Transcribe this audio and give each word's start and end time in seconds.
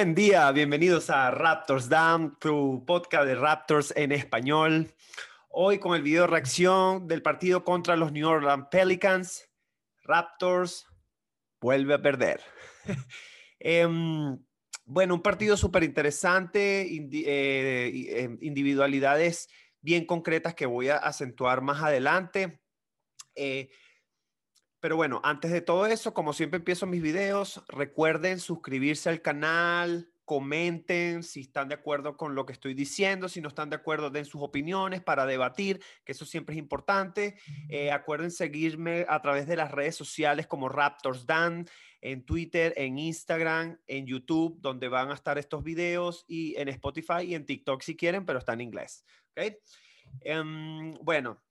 Buen 0.00 0.14
día, 0.14 0.50
bienvenidos 0.52 1.10
a 1.10 1.30
Raptors 1.30 1.90
Down, 1.90 2.38
tu 2.40 2.86
podcast 2.86 3.26
de 3.26 3.34
Raptors 3.34 3.92
en 3.94 4.12
español. 4.12 4.94
Hoy 5.50 5.78
con 5.78 5.94
el 5.94 6.00
video 6.00 6.26
reacción 6.26 7.06
del 7.06 7.20
partido 7.20 7.64
contra 7.64 7.96
los 7.96 8.10
New 8.10 8.26
Orleans 8.26 8.68
Pelicans. 8.70 9.50
Raptors 10.04 10.86
vuelve 11.60 11.92
a 11.92 12.00
perder. 12.00 12.40
Em, 13.58 14.38
bueno, 14.86 15.16
un 15.16 15.20
partido 15.20 15.58
súper 15.58 15.82
interesante, 15.82 16.88
eh, 16.90 18.22
em, 18.22 18.38
individualidades 18.40 19.50
bien 19.82 20.06
concretas 20.06 20.54
que 20.54 20.64
voy 20.64 20.88
a 20.88 20.96
acentuar 20.96 21.60
más 21.60 21.82
adelante. 21.82 22.62
Eh, 23.34 23.68
pero 24.80 24.96
bueno, 24.96 25.20
antes 25.22 25.50
de 25.50 25.60
todo 25.60 25.86
eso, 25.86 26.14
como 26.14 26.32
siempre 26.32 26.58
empiezo 26.58 26.86
mis 26.86 27.02
videos, 27.02 27.62
recuerden 27.68 28.40
suscribirse 28.40 29.08
al 29.10 29.20
canal, 29.22 30.10
comenten 30.30 31.24
si 31.24 31.40
están 31.40 31.68
de 31.68 31.74
acuerdo 31.74 32.16
con 32.16 32.36
lo 32.36 32.46
que 32.46 32.52
estoy 32.52 32.72
diciendo, 32.72 33.28
si 33.28 33.40
no 33.40 33.48
están 33.48 33.68
de 33.68 33.74
acuerdo, 33.74 34.10
den 34.10 34.24
sus 34.24 34.40
opiniones 34.40 35.02
para 35.02 35.26
debatir, 35.26 35.82
que 36.04 36.12
eso 36.12 36.24
siempre 36.24 36.54
es 36.54 36.60
importante. 36.60 37.36
Eh, 37.68 37.90
acuerden 37.90 38.30
seguirme 38.30 39.04
a 39.08 39.20
través 39.20 39.48
de 39.48 39.56
las 39.56 39.72
redes 39.72 39.96
sociales 39.96 40.46
como 40.46 40.68
Raptors 40.68 41.26
Dan, 41.26 41.66
en 42.00 42.24
Twitter, 42.24 42.72
en 42.76 42.96
Instagram, 42.98 43.80
en 43.88 44.06
YouTube, 44.06 44.60
donde 44.60 44.86
van 44.86 45.10
a 45.10 45.14
estar 45.14 45.36
estos 45.36 45.64
videos, 45.64 46.24
y 46.28 46.54
en 46.56 46.68
Spotify 46.68 47.22
y 47.26 47.34
en 47.34 47.44
TikTok 47.44 47.82
si 47.82 47.96
quieren, 47.96 48.24
pero 48.24 48.38
está 48.38 48.52
en 48.52 48.60
inglés. 48.60 49.04
¿okay? 49.32 49.58
Em, 50.20 50.92
bueno, 51.02 51.42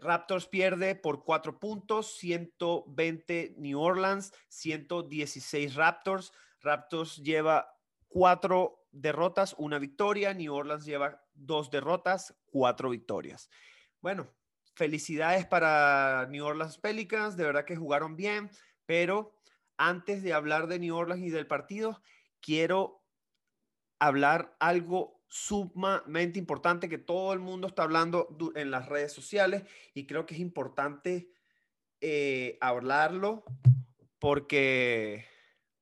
Raptors 0.00 0.46
pierde 0.46 0.94
por 0.94 1.24
cuatro 1.24 1.58
puntos, 1.58 2.16
120 2.18 3.54
New 3.58 3.80
Orleans, 3.80 4.32
116 4.48 5.74
Raptors. 5.74 6.32
Raptors 6.60 7.16
lleva 7.18 7.74
cuatro 8.08 8.86
derrotas, 8.90 9.54
una 9.58 9.78
victoria. 9.78 10.34
New 10.34 10.54
Orleans 10.54 10.84
lleva 10.84 11.22
dos 11.34 11.70
derrotas, 11.70 12.36
cuatro 12.46 12.90
victorias. 12.90 13.48
Bueno, 14.00 14.28
felicidades 14.74 15.46
para 15.46 16.26
New 16.30 16.44
Orleans 16.44 16.78
Pelicans, 16.78 17.36
de 17.36 17.44
verdad 17.44 17.64
que 17.64 17.76
jugaron 17.76 18.16
bien, 18.16 18.50
pero 18.86 19.34
antes 19.76 20.22
de 20.22 20.32
hablar 20.32 20.66
de 20.66 20.78
New 20.78 20.94
Orleans 20.96 21.24
y 21.24 21.30
del 21.30 21.46
partido, 21.46 22.00
quiero 22.40 23.04
hablar 23.98 24.56
algo 24.60 25.17
sumamente 25.28 26.38
importante 26.38 26.88
que 26.88 26.98
todo 26.98 27.32
el 27.34 27.38
mundo 27.38 27.68
está 27.68 27.82
hablando 27.82 28.28
en 28.54 28.70
las 28.70 28.88
redes 28.88 29.12
sociales 29.12 29.62
y 29.94 30.06
creo 30.06 30.24
que 30.24 30.34
es 30.34 30.40
importante 30.40 31.30
eh, 32.00 32.56
hablarlo 32.60 33.44
porque 34.18 35.26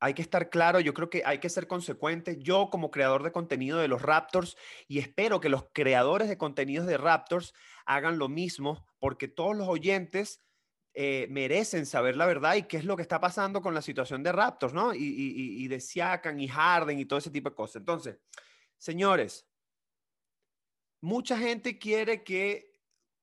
hay 0.01 0.15
que 0.15 0.23
estar 0.23 0.51
claro, 0.51 0.81
yo 0.81 0.93
creo 0.93 1.09
que 1.09 1.23
hay 1.25 1.39
que 1.39 1.49
ser 1.49 1.67
consecuente. 1.67 2.39
Yo 2.39 2.69
como 2.71 2.91
creador 2.91 3.23
de 3.23 3.33
contenido 3.33 3.79
de 3.79 3.89
los 3.89 4.03
Raptors 4.03 4.57
y 4.89 4.99
espero 4.99 5.41
que 5.41 5.49
los 5.49 5.67
creadores 5.73 6.29
de 6.29 6.37
contenidos 6.37 6.87
de 6.87 6.99
Raptors 6.99 7.55
hagan 7.87 8.19
lo 8.19 8.29
mismo 8.29 8.85
porque 8.99 9.29
todos 9.29 9.57
los 9.57 9.69
oyentes 9.69 10.43
eh, 10.93 11.29
merecen 11.31 11.87
saber 11.87 12.17
la 12.17 12.27
verdad 12.27 12.57
y 12.57 12.65
qué 12.65 12.79
es 12.79 12.85
lo 12.85 12.97
que 12.97 13.03
está 13.03 13.21
pasando 13.21 13.63
con 13.63 13.75
la 13.75 13.83
situación 13.83 14.23
de 14.23 14.33
Raptors, 14.33 14.75
¿no? 14.75 14.95
Y, 14.95 14.99
y, 14.99 15.65
y 15.65 15.69
de 15.69 15.81
Siakam 15.81 16.39
y 16.41 16.49
Harden 16.49 16.99
y 16.99 17.05
todo 17.05 17.19
ese 17.19 17.31
tipo 17.31 17.51
de 17.51 17.55
cosas. 17.55 17.77
Entonces, 17.77 18.19
Señores, 18.79 19.47
mucha 21.01 21.39
gente 21.39 21.79
quiere 21.79 22.23
que 22.23 22.77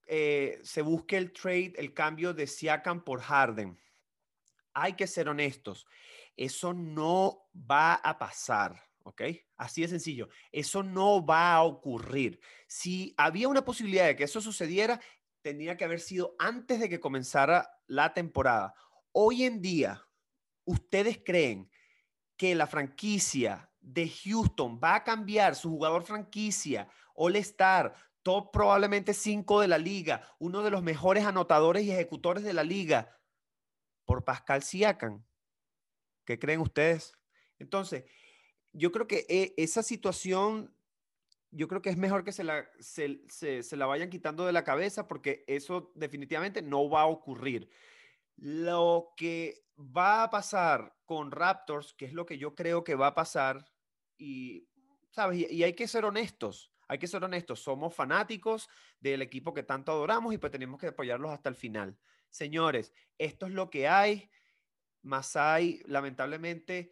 eh, 0.07 0.59
se 0.63 0.81
busque 0.81 1.17
el 1.17 1.31
trade, 1.31 1.73
el 1.77 1.93
cambio 1.93 2.33
de 2.33 2.47
Siakam 2.47 3.03
por 3.03 3.21
Harden. 3.21 3.79
Hay 4.73 4.93
que 4.93 5.07
ser 5.07 5.29
honestos. 5.29 5.85
Eso 6.35 6.73
no 6.73 7.49
va 7.53 7.95
a 7.95 8.17
pasar, 8.17 8.89
¿ok? 9.03 9.21
Así 9.57 9.81
de 9.81 9.87
sencillo. 9.87 10.29
Eso 10.51 10.81
no 10.81 11.25
va 11.25 11.53
a 11.53 11.63
ocurrir. 11.63 12.39
Si 12.67 13.13
había 13.17 13.47
una 13.47 13.63
posibilidad 13.63 14.07
de 14.07 14.15
que 14.15 14.23
eso 14.23 14.41
sucediera, 14.41 14.99
tendría 15.41 15.77
que 15.77 15.85
haber 15.85 15.99
sido 15.99 16.35
antes 16.39 16.79
de 16.79 16.89
que 16.89 16.99
comenzara 16.99 17.69
la 17.85 18.13
temporada. 18.13 18.73
Hoy 19.11 19.43
en 19.43 19.61
día, 19.61 20.07
¿ustedes 20.65 21.19
creen 21.23 21.69
que 22.35 22.55
la 22.55 22.65
franquicia 22.65 23.72
de 23.83 24.09
Houston 24.09 24.79
va 24.81 24.95
a 24.95 25.03
cambiar 25.03 25.55
su 25.55 25.69
jugador 25.69 26.03
franquicia, 26.03 26.87
All 27.13 27.35
Star, 27.35 27.93
top 28.23 28.51
probablemente 28.51 29.13
5 29.13 29.61
de 29.61 29.67
la 29.67 29.77
liga, 29.77 30.23
uno 30.39 30.63
de 30.63 30.71
los 30.71 30.81
mejores 30.81 31.25
anotadores 31.25 31.83
y 31.83 31.91
ejecutores 31.91 32.43
de 32.43 32.53
la 32.53 32.63
liga, 32.63 33.19
por 34.05 34.23
Pascal 34.23 34.63
Siakam. 34.63 35.23
¿Qué 36.25 36.39
creen 36.39 36.61
ustedes? 36.61 37.13
Entonces, 37.59 38.05
yo 38.71 38.91
creo 38.91 39.07
que 39.07 39.25
eh, 39.29 39.53
esa 39.57 39.83
situación, 39.83 40.73
yo 41.51 41.67
creo 41.67 41.81
que 41.81 41.89
es 41.89 41.97
mejor 41.97 42.23
que 42.23 42.31
se 42.31 42.45
la, 42.45 42.65
se, 42.79 43.21
se 43.27 43.77
la 43.77 43.85
vayan 43.85 44.09
quitando 44.09 44.45
de 44.45 44.53
la 44.53 44.63
cabeza 44.63 45.07
porque 45.07 45.43
eso 45.47 45.91
definitivamente 45.95 46.61
no 46.61 46.89
va 46.89 47.01
a 47.01 47.07
ocurrir. 47.07 47.69
Lo 48.37 49.13
que 49.17 49.65
va 49.77 50.23
a 50.23 50.29
pasar 50.29 50.95
con 51.05 51.31
Raptors, 51.31 51.93
que 51.93 52.05
es 52.05 52.13
lo 52.13 52.25
que 52.25 52.37
yo 52.37 52.55
creo 52.55 52.83
que 52.83 52.95
va 52.95 53.07
a 53.07 53.15
pasar, 53.15 53.72
y, 54.17 54.67
¿sabes? 55.11 55.51
Y, 55.51 55.63
hay 55.63 55.73
que 55.73 55.87
ser 55.87 56.05
honestos, 56.05 56.71
hay 56.87 56.97
que 56.97 57.07
ser 57.07 57.23
honestos. 57.23 57.61
Somos 57.61 57.93
fanáticos 57.93 58.69
del 58.99 59.21
equipo 59.21 59.53
que 59.53 59.63
tanto 59.63 59.91
adoramos 59.91 60.33
y 60.33 60.37
pues 60.37 60.51
tenemos 60.51 60.79
que 60.79 60.87
apoyarlos 60.87 61.31
hasta 61.31 61.49
el 61.49 61.55
final. 61.55 61.97
Señores, 62.29 62.93
esto 63.17 63.45
es 63.45 63.53
lo 63.53 63.69
que 63.69 63.87
hay. 63.87 64.29
Masai, 65.01 65.81
lamentablemente, 65.85 66.91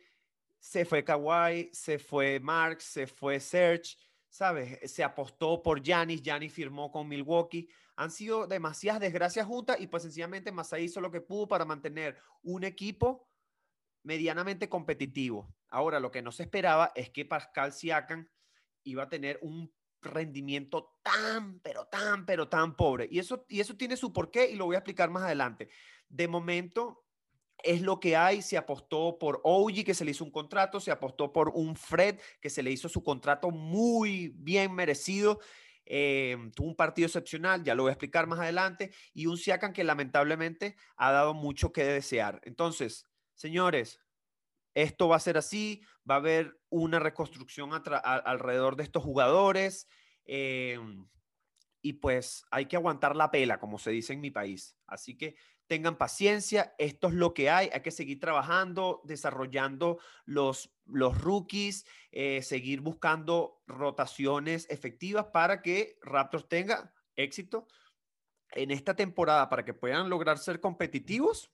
se 0.59 0.85
fue 0.85 1.03
Kawhi, 1.03 1.69
se 1.73 1.97
fue 1.97 2.39
Marx, 2.39 2.83
se 2.83 3.07
fue 3.07 3.39
Serge, 3.39 3.97
¿sabes? 4.29 4.91
Se 4.91 5.03
apostó 5.03 5.61
por 5.61 5.81
Giannis, 5.81 6.21
Giannis 6.21 6.53
firmó 6.53 6.91
con 6.91 7.07
Milwaukee. 7.07 7.67
Han 7.95 8.11
sido 8.11 8.47
demasiadas 8.47 9.01
desgracias 9.01 9.45
juntas 9.45 9.79
y 9.79 9.87
pues 9.87 10.03
sencillamente 10.03 10.51
Masai 10.51 10.83
hizo 10.83 11.01
lo 11.01 11.11
que 11.11 11.21
pudo 11.21 11.47
para 11.47 11.65
mantener 11.65 12.17
un 12.43 12.63
equipo 12.63 13.30
medianamente 14.03 14.69
competitivo. 14.69 15.53
Ahora, 15.69 15.99
lo 15.99 16.11
que 16.11 16.21
no 16.21 16.31
se 16.31 16.43
esperaba 16.43 16.91
es 16.95 17.09
que 17.09 17.25
Pascal 17.25 17.73
Siakam 17.73 18.29
iba 18.83 19.03
a 19.03 19.09
tener 19.09 19.39
un 19.41 19.73
rendimiento 20.01 20.97
tan, 21.03 21.59
pero 21.59 21.85
tan, 21.85 22.25
pero 22.25 22.49
tan 22.49 22.75
pobre. 22.75 23.07
Y 23.11 23.19
eso, 23.19 23.45
y 23.47 23.59
eso 23.59 23.75
tiene 23.75 23.97
su 23.97 24.11
porqué 24.11 24.49
y 24.49 24.55
lo 24.55 24.65
voy 24.65 24.75
a 24.75 24.79
explicar 24.79 25.09
más 25.09 25.23
adelante. 25.23 25.69
De 26.09 26.27
momento, 26.27 27.05
es 27.63 27.81
lo 27.81 27.99
que 27.99 28.15
hay. 28.15 28.41
Se 28.41 28.57
apostó 28.57 29.17
por 29.19 29.41
OG, 29.43 29.83
que 29.85 29.93
se 29.93 30.05
le 30.05 30.11
hizo 30.11 30.23
un 30.23 30.31
contrato, 30.31 30.79
se 30.79 30.91
apostó 30.91 31.31
por 31.31 31.49
un 31.49 31.75
Fred, 31.75 32.19
que 32.41 32.49
se 32.49 32.63
le 32.63 32.71
hizo 32.71 32.89
su 32.89 33.03
contrato 33.03 33.51
muy 33.51 34.33
bien 34.35 34.73
merecido. 34.73 35.39
Eh, 35.85 36.37
tuvo 36.55 36.67
un 36.67 36.75
partido 36.75 37.07
excepcional, 37.07 37.63
ya 37.63 37.75
lo 37.75 37.83
voy 37.83 37.89
a 37.89 37.93
explicar 37.93 38.27
más 38.27 38.39
adelante, 38.39 38.91
y 39.13 39.25
un 39.25 39.37
Siakam 39.37 39.73
que 39.73 39.83
lamentablemente 39.83 40.75
ha 40.95 41.11
dado 41.11 41.33
mucho 41.33 41.71
que 41.71 41.83
desear. 41.83 42.39
Entonces, 42.43 43.10
señores, 43.41 43.99
esto 44.75 45.07
va 45.09 45.15
a 45.15 45.19
ser 45.19 45.37
así, 45.37 45.81
va 46.09 46.15
a 46.15 46.19
haber 46.19 46.61
una 46.69 46.99
reconstrucción 46.99 47.71
alrededor 47.73 48.75
de 48.75 48.83
estos 48.83 49.03
jugadores 49.03 49.87
em, 50.25 51.07
y 51.81 51.93
pues 51.93 52.45
hay 52.51 52.67
que 52.67 52.75
aguantar 52.75 53.15
la 53.15 53.31
pela, 53.31 53.59
como 53.59 53.79
se 53.79 53.89
dice 53.89 54.13
en 54.13 54.21
mi 54.21 54.29
país. 54.29 54.77
Así 54.85 55.17
que 55.17 55.35
tengan 55.65 55.97
paciencia, 55.97 56.75
esto 56.77 57.07
es 57.07 57.15
lo 57.15 57.33
que 57.33 57.49
hay, 57.49 57.69
hay 57.73 57.81
que 57.81 57.89
seguir 57.89 58.19
trabajando, 58.19 59.01
desarrollando 59.05 59.97
los, 60.25 60.71
los 60.85 61.19
rookies, 61.19 61.85
eh, 62.11 62.43
seguir 62.43 62.81
buscando 62.81 63.63
rotaciones 63.65 64.69
efectivas 64.69 65.25
para 65.33 65.63
que 65.63 65.97
Raptors 66.03 66.47
tenga 66.47 66.93
éxito 67.15 67.67
en 68.51 68.69
esta 68.69 68.95
temporada, 68.95 69.49
para 69.49 69.65
que 69.65 69.73
puedan 69.73 70.09
lograr 70.09 70.37
ser 70.37 70.59
competitivos 70.59 71.51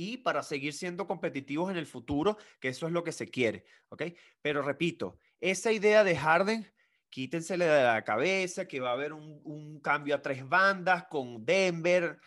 y 0.00 0.16
para 0.16 0.42
seguir 0.42 0.72
siendo 0.72 1.06
competitivos 1.06 1.70
en 1.70 1.76
el 1.76 1.86
futuro, 1.86 2.38
que 2.58 2.68
eso 2.68 2.86
es 2.86 2.92
lo 2.92 3.04
que 3.04 3.12
se 3.12 3.28
quiere, 3.28 3.66
¿ok? 3.90 4.04
Pero 4.40 4.62
repito, 4.62 5.18
esa 5.40 5.72
idea 5.72 6.02
de 6.04 6.16
Harden, 6.16 6.72
quítensele 7.10 7.66
de 7.66 7.84
la 7.84 8.02
cabeza 8.02 8.66
que 8.66 8.80
va 8.80 8.90
a 8.90 8.94
haber 8.94 9.12
un, 9.12 9.78
cambio 9.80 10.14
a 10.14 10.22
tres 10.22 10.48
bandas 10.48 11.04
con 11.04 11.44
Denver, 11.44 12.18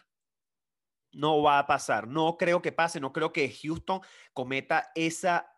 no 1.13 1.41
va 1.41 1.57
a 1.57 1.65
pasar, 1.65 2.07
no 2.07 2.37
creo 2.37 2.61
que 2.61 2.71
pase, 2.71 2.99
no 2.99 3.11
creo 3.11 3.33
que 3.33 3.51
Houston 3.51 4.01
cometa 4.33 4.91
esa, 4.93 5.51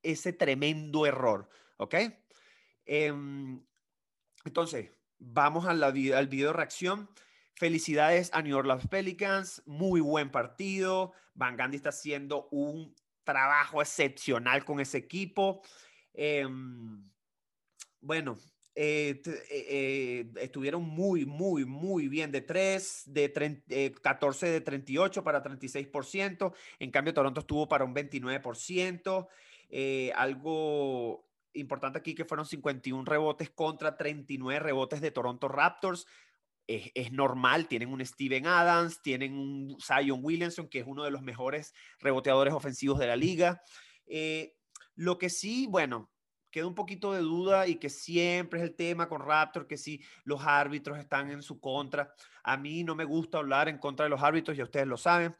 ese 0.00 0.32
tremendo 0.32 1.06
error, 1.06 1.48
¿ok? 1.78 1.94
Em, 2.84 3.60
entonces, 4.44 4.92
vamos 5.18 5.66
a 5.66 5.74
la, 5.74 5.88
al 5.88 6.28
video 6.28 6.52
reacción. 6.52 7.10
Felicidades 7.58 8.30
a 8.32 8.42
New 8.42 8.56
Orleans 8.56 8.86
Pelicans, 8.86 9.64
muy 9.66 10.00
buen 10.00 10.30
partido. 10.30 11.12
Van 11.38 11.56
Gandhi 11.56 11.76
está 11.76 11.90
haciendo 11.90 12.48
un 12.50 12.94
trabajo 13.22 13.80
excepcional 13.80 14.64
con 14.64 14.80
ese 14.80 14.98
equipo. 14.98 15.62
Em, 16.12 17.08
bueno, 18.00 18.38
eh, 18.74 19.22
eh, 19.24 19.42
eh, 19.50 20.30
estuvieron 20.40 20.82
muy, 20.82 21.24
muy, 21.24 21.64
muy 21.64 22.08
bien 22.08 22.32
de 22.32 22.40
3, 22.40 23.04
de 23.06 23.94
14 24.02 24.46
de 24.48 24.60
38 24.60 25.22
para 25.22 25.42
36%. 25.42 26.52
En 26.78 26.90
cambio, 26.90 27.14
Toronto 27.14 27.40
estuvo 27.40 27.68
para 27.68 27.84
un 27.84 27.94
29%. 27.94 29.28
Eh, 29.70 30.12
algo 30.16 31.28
importante 31.52 31.98
aquí 31.98 32.14
que 32.14 32.24
fueron 32.24 32.46
51 32.46 33.04
rebotes 33.04 33.50
contra 33.50 33.96
39 33.96 34.58
rebotes 34.60 35.00
de 35.00 35.10
Toronto 35.10 35.48
Raptors. 35.48 36.06
Es, 36.68 37.12
normal, 37.12 37.66
tienen 37.66 37.90
un 37.90 38.04
Steven 38.04 38.46
Adams, 38.46 39.00
tienen 39.00 39.32
un 39.32 39.78
Zion 39.80 40.20
Williamson, 40.22 40.68
que 40.68 40.80
es 40.80 40.84
uno 40.86 41.02
de 41.02 41.10
los 41.10 41.22
mejores 41.22 41.72
reboteadores 41.98 42.52
ofensivos 42.52 42.98
de 42.98 43.06
la 43.06 43.16
liga. 43.16 43.62
Eh, 44.06 44.54
lo 44.94 45.16
que 45.16 45.30
sí, 45.30 45.66
bueno, 45.66 46.10
queda 46.50 46.66
un 46.66 46.74
poquito 46.74 47.12
de 47.14 47.20
duda 47.20 47.66
y 47.66 47.76
que 47.76 47.88
siempre 47.88 48.60
es 48.60 48.64
el 48.66 48.74
tema 48.74 49.08
con 49.08 49.22
Raptor, 49.22 49.66
que 49.66 49.78
si 49.78 50.02
los 50.24 50.42
árbitros 50.44 50.98
están 50.98 51.30
en 51.30 51.42
su 51.42 51.58
contra. 51.58 52.12
A 52.42 52.58
mí 52.58 52.84
no 52.84 52.94
me 52.94 53.04
gusta 53.04 53.38
hablar 53.38 53.68
en 53.68 53.78
contra 53.78 54.04
de 54.04 54.10
los 54.10 54.22
árbitros, 54.22 54.56
ya 54.56 54.64
ustedes 54.64 54.86
lo 54.86 54.98
saben, 54.98 55.34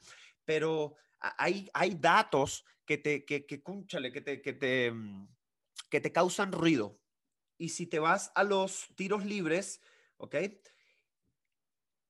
pero 0.45 0.95
hay, 1.21 1.69
hay 1.75 1.95
datos 1.95 2.65
que 2.85 2.99
te, 2.99 3.25
que, 3.25 3.45
que, 3.45 3.63
que 3.63 4.21
te, 4.23 4.41
que 4.41 4.53
te, 4.55 4.91
mm, 4.91 5.29
que 5.91 6.01
te 6.01 6.13
causan 6.13 6.53
ruido. 6.53 6.99
Y 7.59 7.71
si 7.71 7.87
te 7.87 7.99
vas 7.99 8.31
a 8.35 8.45
los 8.45 8.89
tiros 8.95 9.25
libres, 9.25 9.83
¿ok? 10.17 10.37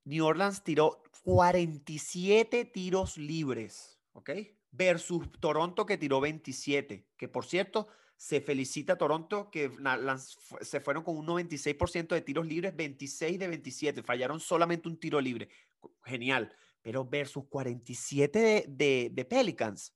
New 0.08 0.24
Orleans 0.24 0.64
tiró 0.64 1.02
47 1.24 2.64
tiros 2.64 3.18
libres, 3.18 4.00
¿ok? 4.14 4.30
Versus 4.70 5.30
Toronto 5.38 5.84
que 5.84 5.98
tiró 5.98 6.18
27, 6.18 7.10
que 7.14 7.28
por 7.28 7.44
cierto, 7.44 7.88
se 8.16 8.40
felicita 8.40 8.94
a 8.94 8.98
Toronto 8.98 9.50
que 9.50 9.70
se 10.62 10.80
fueron 10.80 11.04
con 11.04 11.18
un 11.18 11.26
96% 11.26 12.08
de 12.08 12.22
tiros 12.22 12.46
libres, 12.46 12.74
26 12.74 13.38
de 13.38 13.48
27, 13.48 14.02
fallaron 14.02 14.40
solamente 14.40 14.88
un 14.88 14.98
tiro 14.98 15.20
libre. 15.20 15.50
Genial. 16.02 16.56
Pero 16.80 17.04
versus 17.04 17.44
47 17.46 18.64
de, 18.66 19.10
de, 19.12 19.24
Pelicans. 19.26 19.94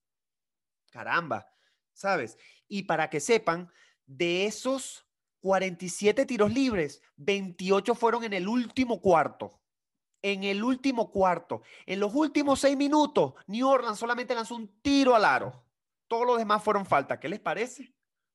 Caramba, 0.91 1.47
¿sabes? 1.94 2.37
Y 2.69 2.82
para 2.82 3.08
que 3.08 3.19
sepan, 3.19 3.70
de 4.05 4.44
esos 4.44 5.06
47 5.41 6.26
tiros 6.26 6.53
libres, 6.53 7.00
28 7.17 7.94
fueron 7.94 8.25
en 8.25 8.35
el 8.35 8.47
último 8.47 9.00
cuarto. 9.00 9.62
En 10.23 10.45
el 10.45 10.63
último 10.63 11.11
cuarto. 11.11 11.63
En 11.85 11.99
los 11.99 12.15
últimos 12.15 12.61
seis 12.61 12.77
minutos, 12.77 13.35
New 13.49 13.69
Orleans 13.69 13.99
solamente 13.99 14.35
lanzó 14.35 14.55
un 14.55 14.81
tiro 14.81 15.15
al 15.17 15.25
aro. 15.25 15.65
Todos 16.07 16.27
los 16.27 16.39
demás 16.39 16.63
fueron 16.63 16.87
falta. 16.87 17.19
¿Qué 17.19 17.29
les 17.29 17.41
parece? 17.41 17.93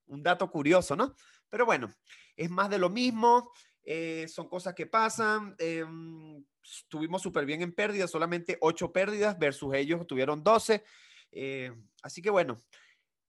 un 0.07 0.23
dato 0.23 0.49
curioso, 0.49 0.95
¿no? 0.95 1.15
Pero 1.49 1.65
bueno, 1.65 1.93
es 2.35 2.49
más 2.49 2.69
de 2.69 2.77
lo 2.77 2.89
mismo, 2.89 3.51
eh, 3.83 4.27
son 4.27 4.49
cosas 4.49 4.73
que 4.73 4.85
pasan. 4.85 5.55
Em, 5.59 6.43
estuvimos 6.63 7.21
súper 7.21 7.45
bien 7.45 7.61
en 7.61 7.73
pérdidas, 7.73 8.11
solamente 8.11 8.57
8 8.61 8.91
pérdidas 8.91 9.37
versus 9.37 9.73
ellos 9.75 10.05
tuvieron 10.07 10.43
12. 10.43 10.83
Eh, 11.31 11.71
así 12.01 12.21
que 12.21 12.29
bueno, 12.29 12.63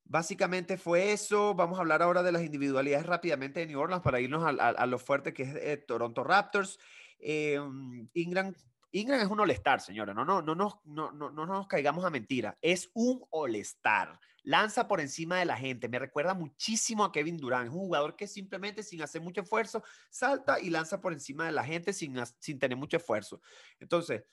básicamente 0.05 0.77
fue 0.79 1.13
eso. 1.13 1.55
Vamos 1.55 1.79
a 1.79 1.83
hablar 1.83 2.03
ahora 2.03 2.23
de 2.23 2.33
las 2.33 2.43
individualidades 2.43 3.07
rápidamente 3.07 3.61
de 3.61 3.67
New 3.67 3.81
Orleans 3.81 4.03
para 4.03 4.21
irnos 4.21 4.45
a, 4.45 4.87
lo 4.87 4.99
fuerte 4.99 5.33
que 5.33 5.45
es 5.45 5.55
eh, 5.55 5.77
Toronto 5.77 6.25
Raptors. 6.25 6.79
Em, 7.19 8.09
Ingram 8.15 8.55
Ingram 8.91 9.21
es 9.21 9.29
un 9.29 9.41
all-star, 9.41 9.81
señora. 9.81 10.15
No, 10.15 10.25
no, 10.25 10.41
no, 10.41 10.55
no, 10.55 10.81
no, 10.85 11.13
no, 11.13 11.31
no 11.31 11.47
nos 11.47 11.67
caigamos 11.67 12.05
a 12.05 12.11
mentira. 12.11 12.57
Es 12.63 12.91
un 12.95 13.23
all-star. 13.31 14.19
Lanza 14.45 14.89
por 14.89 15.01
encima 15.01 15.39
de 15.39 15.45
la 15.45 15.57
gente. 15.57 15.89
Me 15.89 15.99
recuerda 15.99 16.33
muchísimo 16.33 17.05
a 17.05 17.13
Kevin 17.13 17.37
Durant. 17.37 17.69
Es 17.69 17.75
un 17.75 17.81
jugador 17.81 18.17
que 18.17 18.27
simplemente 18.27 18.83
sin 18.83 19.03
hacer 19.03 19.21
mucho 19.21 19.43
esfuerzo 19.43 19.83
salta 20.09 20.59
y 20.59 20.71
lanza 20.71 21.01
por 21.01 21.13
encima 21.13 21.45
de 21.47 21.53
la 21.53 21.65
gente 21.65 21.93
sin, 21.93 22.17
sin 22.39 22.59
tener 22.59 22.79
mucho 22.79 22.97
esfuerzo. 22.97 23.43
Entonces, 23.79 24.25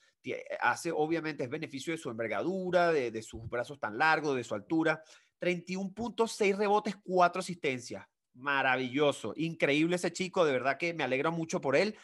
hace 0.62 0.92
obviamente 0.92 1.44
es 1.44 1.50
beneficio 1.50 1.92
de 1.92 1.98
su 1.98 2.10
envergadura, 2.10 2.94
de, 2.94 3.12
de 3.12 3.22
sus 3.22 3.48
brazos 3.50 3.78
tan 3.80 3.98
largos, 3.98 4.38
de 4.38 4.44
su 4.46 4.56
altura. 4.56 5.04
31.6 5.42 6.56
rebotes, 6.56 6.96
4 7.04 7.40
asistencias. 7.42 8.06
Maravilloso, 8.36 9.34
increíble 9.36 9.98
ese 9.98 10.14
chico, 10.14 10.46
de 10.46 10.54
verdad 10.54 10.78
que 10.78 10.94
me 10.94 11.04
alegra 11.04 11.30
mucho 11.30 11.60
por 11.60 11.76
él. 11.76 11.98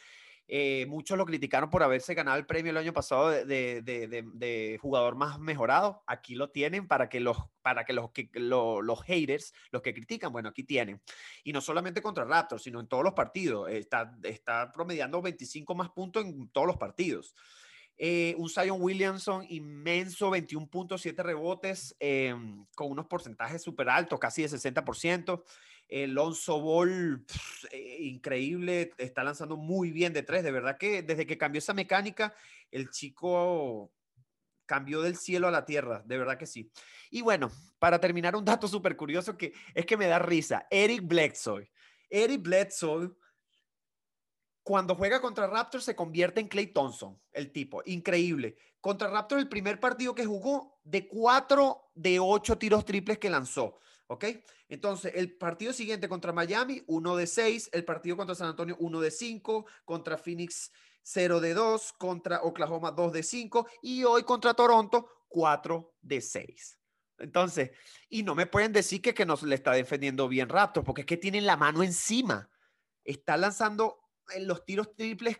Eh, 0.53 0.85
muchos 0.87 1.17
lo 1.17 1.25
criticaron 1.25 1.69
por 1.69 1.81
haberse 1.81 2.13
ganado 2.13 2.37
el 2.37 2.45
premio 2.45 2.71
el 2.71 2.77
año 2.77 2.91
pasado 2.91 3.29
de, 3.29 4.77
jugador 4.81 5.15
más 5.15 5.39
mejorado. 5.39 6.03
Aquí 6.05 6.35
lo 6.35 6.49
tienen 6.49 6.89
para 6.89 7.07
que 7.07 7.21
los, 7.21 7.37
para 7.61 7.85
que 7.85 7.93
los, 7.93 8.11
que, 8.11 8.29
los 8.33 9.01
haters, 9.03 9.53
los 9.71 9.81
que 9.81 9.93
critican, 9.93 10.33
bueno, 10.33 10.49
aquí 10.49 10.65
tienen. 10.65 11.01
Y 11.45 11.53
no 11.53 11.61
solamente 11.61 12.01
contra 12.01 12.25
Raptors, 12.25 12.63
sino 12.63 12.81
en 12.81 12.87
todos 12.87 13.01
los 13.01 13.13
partidos. 13.13 13.69
Está, 13.71 14.13
está 14.23 14.73
promediando 14.73 15.21
25 15.21 15.73
más 15.73 15.89
puntos 15.91 16.25
en 16.25 16.49
todos 16.49 16.67
los 16.67 16.75
partidos. 16.75 17.33
Eh, 17.97 18.35
un 18.37 18.49
Zion 18.49 18.81
Williamson 18.81 19.45
inmenso, 19.47 20.31
21.7 20.31 21.23
rebotes, 21.23 21.95
em, 21.99 22.65
con 22.75 22.91
unos 22.91 23.05
porcentajes 23.05 23.61
súper 23.61 23.87
altos, 23.87 24.19
casi 24.19 24.41
de 24.41 24.49
60%. 24.49 25.45
Lonzo 25.91 26.61
Ball, 26.61 27.25
eh, 27.71 27.97
increíble, 27.99 28.93
está 28.97 29.23
lanzando 29.23 29.57
muy 29.57 29.91
bien 29.91 30.13
de 30.13 30.23
tres. 30.23 30.43
De 30.43 30.51
verdad 30.51 30.77
que 30.77 31.03
desde 31.03 31.27
que 31.27 31.37
cambió 31.37 31.59
esa 31.59 31.73
mecánica, 31.73 32.33
el 32.71 32.89
chico 32.89 33.91
cambió 34.65 35.01
del 35.01 35.17
cielo 35.17 35.49
a 35.49 35.51
la 35.51 35.65
tierra, 35.65 36.01
de 36.05 36.17
verdad 36.17 36.37
que 36.37 36.45
sí. 36.45 36.71
Y 37.09 37.21
bueno, 37.21 37.51
para 37.77 37.99
terminar, 37.99 38.37
un 38.37 38.45
dato 38.45 38.69
súper 38.69 38.95
curioso 38.95 39.37
que 39.37 39.51
es 39.75 39.85
que 39.85 39.97
me 39.97 40.07
da 40.07 40.17
risa. 40.17 40.65
Eric 40.69 41.05
Bledsoe. 41.05 41.69
Eric 42.09 42.41
Bledsoe, 42.41 43.11
cuando 44.63 44.95
juega 44.95 45.19
contra 45.19 45.47
Raptors, 45.47 45.83
se 45.83 45.95
convierte 45.95 46.39
en 46.39 46.47
Clay 46.47 46.67
Thompson, 46.67 47.19
el 47.33 47.51
tipo. 47.51 47.81
Increíble. 47.85 48.55
Contra 48.79 49.09
Raptors, 49.09 49.41
el 49.41 49.49
primer 49.49 49.77
partido 49.77 50.15
que 50.15 50.25
jugó, 50.25 50.79
de 50.85 51.05
cuatro 51.05 51.91
de 51.93 52.19
ocho 52.21 52.57
tiros 52.57 52.85
triples 52.85 53.17
que 53.17 53.29
lanzó. 53.29 53.77
¿Ok? 54.11 54.25
Entonces, 54.67 55.13
el 55.15 55.37
partido 55.37 55.71
siguiente 55.71 56.09
contra 56.09 56.33
Miami, 56.33 56.83
1 56.85 57.15
de 57.15 57.25
6. 57.25 57.69
El 57.71 57.85
partido 57.85 58.17
contra 58.17 58.35
San 58.35 58.49
Antonio, 58.49 58.75
1 58.77 58.99
de 58.99 59.09
5. 59.09 59.65
Contra 59.85 60.17
Phoenix, 60.17 60.69
0 61.01 61.39
de 61.39 61.53
2. 61.53 61.93
Contra 61.93 62.41
Oklahoma, 62.41 62.91
2 62.91 63.13
de 63.13 63.23
5. 63.23 63.67
Y 63.81 64.03
hoy 64.03 64.23
contra 64.23 64.53
Toronto, 64.53 65.07
4 65.29 65.93
de 66.01 66.19
6. 66.19 66.77
Entonces, 67.19 67.71
y 68.09 68.23
no 68.23 68.35
me 68.35 68.47
pueden 68.47 68.73
decir 68.73 69.01
que, 69.01 69.13
que 69.13 69.25
nos 69.25 69.43
le 69.43 69.55
está 69.55 69.71
defendiendo 69.71 70.27
bien 70.27 70.49
Raptors, 70.49 70.85
porque 70.85 71.01
es 71.01 71.07
que 71.07 71.15
tienen 71.15 71.45
la 71.45 71.55
mano 71.55 71.81
encima. 71.81 72.49
Está 73.05 73.37
lanzando 73.37 73.97
en 74.35 74.45
los 74.45 74.65
tiros 74.65 74.93
triples 74.93 75.37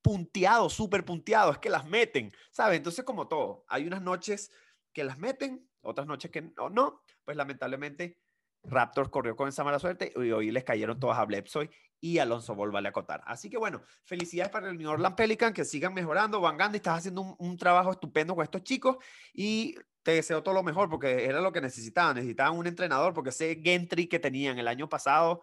punteados, 0.00 0.74
súper 0.74 1.04
punteados, 1.04 1.56
es 1.56 1.58
que 1.58 1.70
las 1.70 1.88
meten, 1.88 2.32
¿sabes? 2.52 2.76
Entonces, 2.76 3.04
como 3.04 3.26
todo, 3.26 3.64
hay 3.66 3.84
unas 3.84 4.02
noches 4.02 4.52
que 4.92 5.02
las 5.02 5.18
meten, 5.18 5.68
otras 5.80 6.06
noches 6.06 6.30
que 6.30 6.42
no 6.42 7.01
pues 7.24 7.36
lamentablemente 7.36 8.18
Raptors 8.64 9.08
corrió 9.08 9.34
con 9.36 9.48
esa 9.48 9.64
mala 9.64 9.78
suerte 9.78 10.12
y 10.14 10.30
hoy 10.30 10.50
les 10.50 10.64
cayeron 10.64 10.98
todas 11.00 11.18
a 11.18 11.24
Bledsoe 11.24 11.70
y 12.00 12.18
Alonso 12.18 12.54
Ball 12.54 12.70
vale 12.70 12.88
acotar. 12.88 13.22
Así 13.26 13.48
que 13.48 13.56
bueno, 13.56 13.82
felicidades 14.04 14.50
para 14.50 14.68
el 14.68 14.76
New 14.76 14.90
Orleans 14.90 15.14
Pelican, 15.14 15.52
que 15.52 15.64
sigan 15.64 15.94
mejorando. 15.94 16.40
Van 16.40 16.56
Gandhi, 16.56 16.76
estás 16.76 16.98
haciendo 16.98 17.36
un, 17.38 17.56
trabajo 17.56 17.92
estupendo 17.92 18.34
con 18.34 18.44
estos 18.44 18.62
chicos 18.64 18.96
y 19.32 19.76
te 20.02 20.12
deseo 20.12 20.42
todo 20.42 20.54
lo 20.54 20.64
mejor 20.64 20.88
porque 20.88 21.24
era 21.24 21.40
lo 21.40 21.52
que 21.52 21.60
necesitaban. 21.60 22.16
Necesitaban 22.16 22.58
un 22.58 22.66
entrenador 22.66 23.14
porque 23.14 23.30
ese 23.30 23.60
Gentry 23.62 24.08
que 24.08 24.18
tenían 24.18 24.58
el 24.58 24.66
año 24.66 24.88
pasado, 24.88 25.42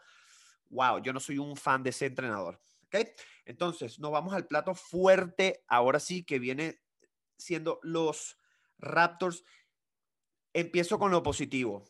wow, 0.70 1.02
yo 1.02 1.14
no 1.14 1.22
soy 1.22 1.38
un 1.38 1.56
fan 1.56 1.82
de 1.82 1.92
ese 1.92 2.08
entrenador. 2.08 2.60
¿Ok? 2.88 3.08
Entonces, 3.46 4.00
nos 4.00 4.12
vamos 4.12 4.34
al 4.34 4.46
plato 4.46 4.76
fuerte, 4.76 5.64
ahora 5.68 6.00
sí, 6.00 6.24
que 6.24 6.40
viene 6.40 6.82
siendo 7.38 7.80
los 7.84 8.38
Raptors 8.80 9.44
Empiezo 10.60 11.00
con 11.00 11.12
lo 11.12 11.24
positivo. 11.24 11.86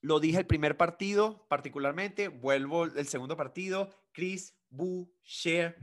Lo 0.00 0.20
dije 0.20 0.38
el 0.38 0.46
primer 0.46 0.76
partido, 0.76 1.46
particularmente. 1.48 2.28
Vuelvo 2.28 2.84
el 2.84 3.06
segundo 3.06 3.36
partido. 3.36 3.90
Chris 4.12 4.56
Boucher. 4.68 5.76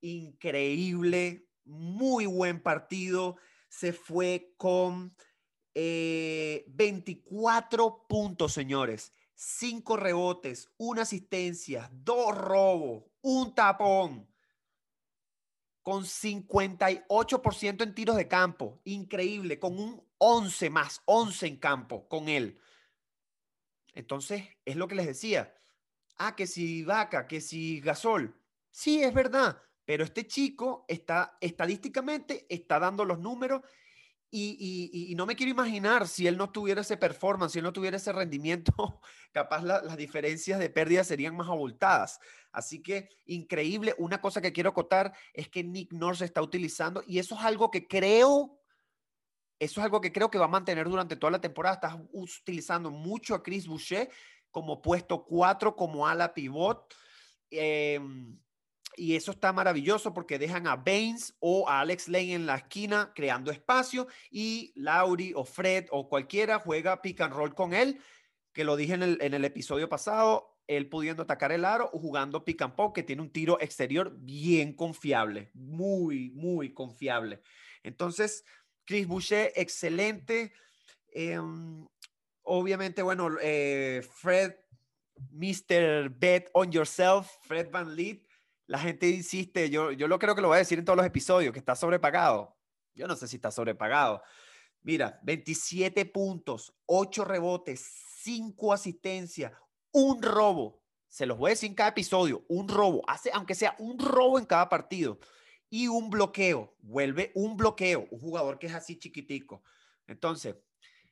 Increíble. 0.00 1.48
Muy 1.64 2.26
buen 2.26 2.62
partido. 2.62 3.36
Se 3.68 3.92
fue 3.92 4.54
con 4.56 5.14
24 5.74 7.86
eh, 7.86 8.06
puntos, 8.08 8.52
señores. 8.52 9.12
Cinco 9.34 9.96
rebotes, 9.96 10.70
una 10.76 11.02
asistencia, 11.02 11.88
dos 11.92 12.36
robos, 12.36 13.04
un 13.22 13.54
tapón 13.54 14.30
con 15.82 16.04
58% 16.04 17.82
en 17.82 17.94
tiros 17.94 18.16
de 18.16 18.28
campo, 18.28 18.80
increíble, 18.84 19.58
con 19.58 19.78
un 19.78 20.09
11 20.20 20.70
más, 20.70 21.02
11 21.06 21.46
en 21.46 21.56
campo 21.56 22.06
con 22.08 22.28
él. 22.28 22.60
Entonces, 23.94 24.44
es 24.64 24.76
lo 24.76 24.86
que 24.86 24.94
les 24.94 25.06
decía. 25.06 25.54
Ah, 26.18 26.36
que 26.36 26.46
si 26.46 26.84
Vaca, 26.84 27.26
que 27.26 27.40
si 27.40 27.80
Gasol. 27.80 28.38
Sí, 28.70 29.02
es 29.02 29.12
verdad, 29.12 29.60
pero 29.84 30.04
este 30.04 30.26
chico 30.26 30.84
está 30.86 31.36
estadísticamente, 31.40 32.46
está 32.48 32.78
dando 32.78 33.04
los 33.04 33.18
números 33.18 33.62
y, 34.32 35.12
no 35.16 35.26
me 35.26 35.34
quiero 35.34 35.50
imaginar 35.50 36.06
si 36.06 36.28
él 36.28 36.36
no 36.36 36.50
tuviera 36.50 36.82
ese 36.82 36.96
performance, 36.96 37.52
si 37.52 37.58
él 37.58 37.64
no 37.64 37.72
tuviera 37.72 37.96
ese 37.96 38.12
rendimiento, 38.12 39.00
capaz 39.32 39.64
las 39.64 39.96
diferencias 39.96 40.60
de 40.60 40.70
pérdida 40.70 41.02
serían 41.02 41.36
más 41.36 41.48
abultadas. 41.48 42.20
Así 42.52 42.80
que 42.80 43.08
increíble. 43.26 43.94
Una 43.98 44.20
cosa 44.20 44.40
que 44.40 44.52
quiero 44.52 44.70
acotar 44.70 45.12
es 45.34 45.48
que 45.48 45.64
Nick 45.64 45.92
Nurse 45.92 46.24
está 46.24 46.42
utilizando 46.42 47.02
y 47.06 47.18
eso 47.18 47.34
es 47.34 47.40
algo 47.40 47.70
que 47.70 47.88
creo 47.88 48.59
Eso 49.60 49.80
es 49.80 49.84
algo 49.84 50.00
que 50.00 50.10
creo 50.10 50.30
que 50.30 50.38
va 50.38 50.46
a 50.46 50.48
mantener 50.48 50.88
durante 50.88 51.16
toda 51.16 51.32
la 51.32 51.40
temporada. 51.40 51.74
Estás 51.74 51.96
utilizando 52.12 52.90
mucho 52.90 53.34
a 53.34 53.42
Chris 53.42 53.66
Boucher 53.66 54.08
como 54.50 54.80
puesto 54.80 55.22
4, 55.22 55.76
como 55.76 56.08
ala 56.08 56.32
pivot. 56.32 56.94
Em, 57.50 58.38
y 58.96 59.16
eso 59.16 59.32
está 59.32 59.52
maravilloso 59.52 60.14
porque 60.14 60.38
dejan 60.38 60.66
a 60.66 60.76
Baines 60.76 61.36
o 61.40 61.68
a 61.68 61.80
Alex 61.80 62.08
Lane 62.08 62.34
en 62.34 62.46
la 62.46 62.56
esquina 62.56 63.12
creando 63.14 63.50
espacio 63.50 64.08
y 64.30 64.72
Lauri 64.76 65.32
o 65.36 65.44
Fred 65.44 65.88
o 65.90 66.08
cualquiera 66.08 66.58
juega 66.58 67.02
pick 67.02 67.20
and 67.20 67.34
roll 67.34 67.54
con 67.54 67.74
él, 67.74 68.00
que 68.54 68.64
lo 68.64 68.76
dije 68.76 68.94
en 68.94 69.02
el, 69.02 69.18
en 69.20 69.34
el 69.34 69.44
episodio 69.44 69.90
pasado, 69.90 70.58
él 70.68 70.88
pudiendo 70.88 71.24
atacar 71.24 71.52
el 71.52 71.66
aro 71.66 71.90
o 71.92 71.98
jugando 71.98 72.44
pick 72.44 72.62
and 72.62 72.74
pop, 72.74 72.94
que 72.94 73.02
tiene 73.02 73.20
un 73.20 73.30
tiro 73.30 73.60
exterior 73.60 74.16
bien 74.18 74.72
confiable, 74.72 75.50
muy, 75.52 76.30
muy 76.30 76.72
confiable. 76.72 77.42
Entonces, 77.82 78.44
Chris 78.90 79.06
Boucher, 79.06 79.52
excelente. 79.54 80.52
Em, 81.12 81.86
obviamente, 82.42 83.02
bueno, 83.02 83.28
eh, 83.40 84.04
Fred, 84.16 84.56
Mr. 85.30 86.10
Bet 86.10 86.50
on 86.54 86.72
Yourself, 86.72 87.28
Fred 87.42 87.70
Van 87.70 87.94
Leet, 87.94 88.26
la 88.66 88.80
gente 88.80 89.08
insiste, 89.08 89.70
yo, 89.70 89.92
yo 89.92 90.08
lo 90.08 90.18
creo 90.18 90.34
que 90.34 90.40
lo 90.40 90.48
voy 90.48 90.56
a 90.56 90.58
decir 90.58 90.80
en 90.80 90.84
todos 90.84 90.96
los 90.96 91.06
episodios, 91.06 91.52
que 91.52 91.60
está 91.60 91.76
sobrepagado. 91.76 92.56
Yo 92.92 93.06
no 93.06 93.14
sé 93.14 93.28
si 93.28 93.36
está 93.36 93.52
sobrepagado. 93.52 94.24
Mira, 94.82 95.20
27 95.22 96.06
puntos, 96.06 96.74
8 96.86 97.24
rebotes, 97.24 97.88
5 98.22 98.72
asistencias, 98.72 99.52
un 99.92 100.20
robo. 100.20 100.82
Se 101.06 101.26
los 101.26 101.38
voy 101.38 101.50
a 101.50 101.54
decir 101.54 101.68
en 101.68 101.76
cada 101.76 101.90
episodio, 101.90 102.44
un 102.48 102.68
robo, 102.68 103.02
hace, 103.06 103.30
aunque 103.32 103.54
sea 103.54 103.76
un 103.78 104.00
robo 104.00 104.36
en 104.36 104.46
cada 104.46 104.68
partido. 104.68 105.20
Y 105.70 105.86
un 105.88 106.10
bloqueo, 106.10 106.74
vuelve 106.80 107.30
un 107.34 107.56
bloqueo, 107.56 108.08
un 108.10 108.20
jugador 108.20 108.58
que 108.58 108.66
es 108.66 108.74
así 108.74 108.98
chiquitico. 108.98 109.62
Entonces, 110.06 110.56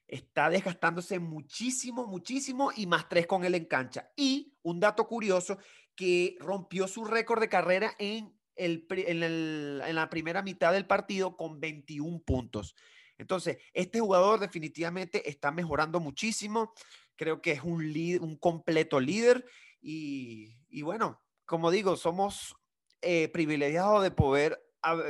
está 0.08 0.50
desgastándose 0.50 1.18
muchísimo, 1.18 2.06
muchísimo 2.06 2.72
y 2.74 2.86
más 2.86 3.08
tres 3.08 3.26
con 3.26 3.44
él 3.44 3.54
en 3.54 3.66
cancha. 3.66 4.10
Y 4.16 4.54
un 4.62 4.80
dato 4.80 5.06
curioso 5.06 5.58
que 5.94 6.36
rompió 6.40 6.88
su 6.88 7.04
récord 7.04 7.40
de 7.40 7.48
carrera 7.48 7.94
en, 7.98 8.34
el, 8.56 8.86
en, 8.90 9.94
la 9.94 10.10
primera 10.10 10.42
mitad 10.42 10.72
del 10.72 10.86
partido 10.86 11.36
con 11.36 11.60
21 11.60 12.20
puntos. 12.20 12.74
Entonces, 13.18 13.58
este 13.72 14.00
jugador 14.00 14.40
definitivamente 14.40 15.28
está 15.28 15.50
mejorando 15.50 16.00
muchísimo. 16.00 16.72
Creo 17.16 17.42
que 17.42 17.52
es 17.52 17.62
un, 17.62 17.82
un 18.20 18.36
completo 18.36 19.00
líder. 19.00 19.44
Y, 19.80 20.82
bueno, 20.82 21.20
como 21.44 21.70
digo, 21.70 21.96
somos 21.96 22.56
eh, 23.02 23.28
privilegiados 23.28 24.02
de 24.02 24.10
poder 24.10 24.64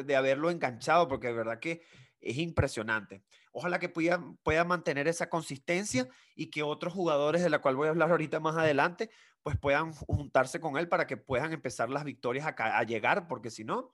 de 0.05 0.17
haberlo 0.17 0.51
enganchado, 0.51 1.09
porque 1.09 1.29
de 1.29 1.35
verdad 1.35 1.61
que 1.61 1.83
es 2.21 2.39
impresionante. 2.39 3.23
Ojalá 3.53 3.79
que 3.79 3.89
pueda, 3.89 4.23
pueda 4.43 4.65
mantener 4.65 5.09
esa 5.09 5.29
consistencia 5.29 6.09
y 6.35 6.51
que 6.51 6.63
otros 6.63 6.93
jugadores, 6.93 7.43
de 7.43 7.51
la 7.51 7.61
cual 7.61 7.77
voy 7.77 7.87
a 7.87 7.91
hablar 7.91 8.11
ahorita 8.11 8.41
más 8.41 8.57
adelante, 8.57 9.11
pues 9.43 9.57
puedan 9.59 9.93
juntarse 9.93 10.61
con 10.61 10.77
él 10.79 10.89
para 10.89 11.07
que 11.07 11.17
puedan 11.17 11.53
empezar 11.53 11.91
las 11.91 12.05
victorias 12.05 12.47
a, 12.47 12.79
a 12.79 12.83
llegar, 12.85 13.29
porque 13.29 13.51
si 13.51 13.65
no, 13.65 13.93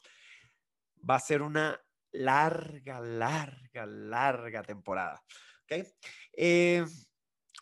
va 1.09 1.17
a 1.17 1.21
ser 1.21 1.43
una 1.43 1.81
larga, 2.13 3.01
larga, 3.01 3.87
larga 3.87 4.63
temporada. 4.63 5.23
¿Okay? 5.65 5.85
Eh, 6.33 6.85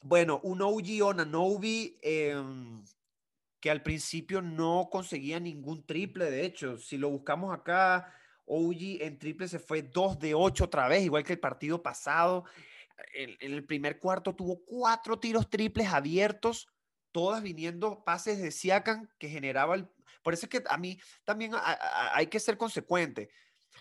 bueno, 0.03 0.41
un 0.43 0.63
OG 0.63 1.03
Onanobi 1.03 1.99
eh, 2.03 2.35
que 3.63 3.71
al 3.71 3.85
principio 3.85 4.43
no 4.43 4.89
conseguía 4.91 5.39
ningún 5.39 5.87
triple, 5.87 6.33
de 6.33 6.45
hecho, 6.45 6.79
si 6.79 6.99
lo 6.99 7.09
buscamos 7.11 7.55
acá, 7.55 8.13
OG 8.45 9.01
en 9.01 9.21
triple 9.21 9.47
se 9.47 9.61
fue 9.61 9.83
2 9.83 10.19
de 10.19 10.35
8 10.35 10.65
otra 10.65 10.89
vez, 10.89 11.05
igual 11.05 11.23
que 11.23 11.35
el 11.35 11.39
partido 11.39 11.81
pasado. 11.81 12.45
En, 13.15 13.37
el 13.39 13.65
primer 13.65 14.01
cuarto 14.01 14.35
tuvo 14.35 14.65
cuatro 14.65 15.21
tiros 15.21 15.49
triples 15.49 15.87
abiertos 15.87 16.67
todas 17.13 17.41
viniendo 17.41 18.03
pases 18.03 18.43
de 18.43 18.51
Siakam 18.51 19.09
que 19.17 19.29
generaba 19.29 19.77
el... 19.77 19.87
Por 20.25 20.35
eso 20.35 20.47
es 20.47 20.51
que 20.51 20.65
a 20.69 20.77
mí 20.77 20.99
también 21.25 21.53
hay 22.15 22.27
que 22.27 22.41
ser 22.41 22.57
consecuente. 22.57 23.31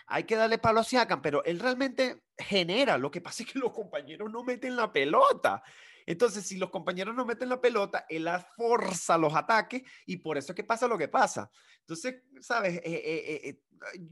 Hay 0.06 0.24
que 0.24 0.36
darle 0.36 0.58
palo 0.58 0.80
a 0.80 0.84
Siakam, 0.84 1.22
pero 1.22 1.44
él 1.44 1.60
realmente 1.60 2.22
genera. 2.36 2.98
Lo 2.98 3.10
que 3.10 3.20
pasa 3.20 3.42
es 3.42 3.52
que 3.52 3.58
los 3.58 3.72
compañeros 3.72 4.30
no 4.30 4.42
meten 4.44 4.76
la 4.76 4.92
pelota. 4.92 5.62
Entonces, 6.06 6.46
si 6.46 6.56
los 6.56 6.70
compañeros 6.70 7.14
no 7.14 7.24
meten 7.24 7.48
la 7.48 7.60
pelota, 7.60 8.06
él 8.08 8.28
forza 8.56 9.16
los 9.18 9.34
ataques 9.34 9.82
y 10.06 10.16
por 10.16 10.36
eso 10.38 10.52
es 10.52 10.56
que 10.56 10.64
pasa 10.64 10.88
lo 10.88 10.98
que 10.98 11.08
pasa. 11.08 11.50
Entonces, 11.80 12.22
sabes, 12.40 12.76
eh, 12.76 12.82
eh, 12.84 13.40
eh, 13.44 13.60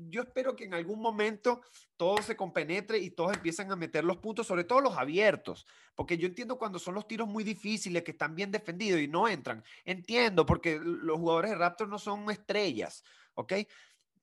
yo 0.08 0.22
espero 0.22 0.56
que 0.56 0.64
en 0.64 0.74
algún 0.74 1.00
momento 1.00 1.62
todo 1.96 2.20
se 2.22 2.36
compenetre 2.36 2.98
y 2.98 3.10
todos 3.10 3.34
empiecen 3.34 3.70
a 3.70 3.76
meter 3.76 4.04
los 4.04 4.18
puntos, 4.18 4.46
sobre 4.46 4.64
todo 4.64 4.80
los 4.80 4.96
abiertos, 4.96 5.66
porque 5.94 6.18
yo 6.18 6.26
entiendo 6.26 6.58
cuando 6.58 6.78
son 6.78 6.94
los 6.94 7.06
tiros 7.06 7.28
muy 7.28 7.44
difíciles, 7.44 8.02
que 8.02 8.12
están 8.12 8.34
bien 8.34 8.50
defendidos 8.50 9.00
y 9.00 9.08
no 9.08 9.28
entran. 9.28 9.62
Entiendo, 9.84 10.44
porque 10.46 10.80
los 10.82 11.18
jugadores 11.18 11.52
de 11.52 11.58
Raptors 11.58 11.90
no 11.90 11.98
son 11.98 12.30
estrellas, 12.30 13.04
¿ok? 13.34 13.52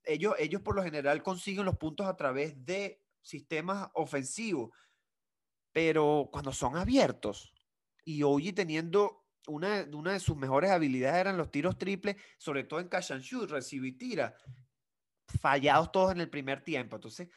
Ellos, 0.08 0.34
ellos 0.40 0.62
por 0.62 0.76
lo 0.76 0.84
general 0.84 1.22
consiguen 1.22 1.66
los 1.66 1.78
puntos 1.78 2.08
a 2.08 2.16
través 2.16 2.66
de 2.66 3.04
sistemas 3.22 3.90
ofensivos, 3.94 4.72
pero 5.72 6.30
cuando 6.32 6.52
son 6.52 6.78
abiertos, 6.78 7.54
y 8.06 8.24
hoy 8.24 8.54
teniendo 8.54 9.26
una, 9.48 9.86
una 9.94 10.14
de 10.14 10.20
sus 10.20 10.38
mejores 10.38 10.72
habilidades 10.72 11.20
eran 11.20 11.38
los 11.38 11.52
tiros 11.52 11.78
triples, 11.78 12.16
sobre 12.38 12.64
todo 12.64 12.80
en 12.80 12.88
catch 12.88 13.12
and 13.12 13.22
shoot, 13.22 13.50
recibir 13.50 13.98
tira, 13.98 14.36
fallados 15.42 15.92
todos 15.92 16.14
en 16.14 16.22
el 16.22 16.30
primer 16.30 16.64
tiempo. 16.64 16.96
Entonces, 16.96 17.30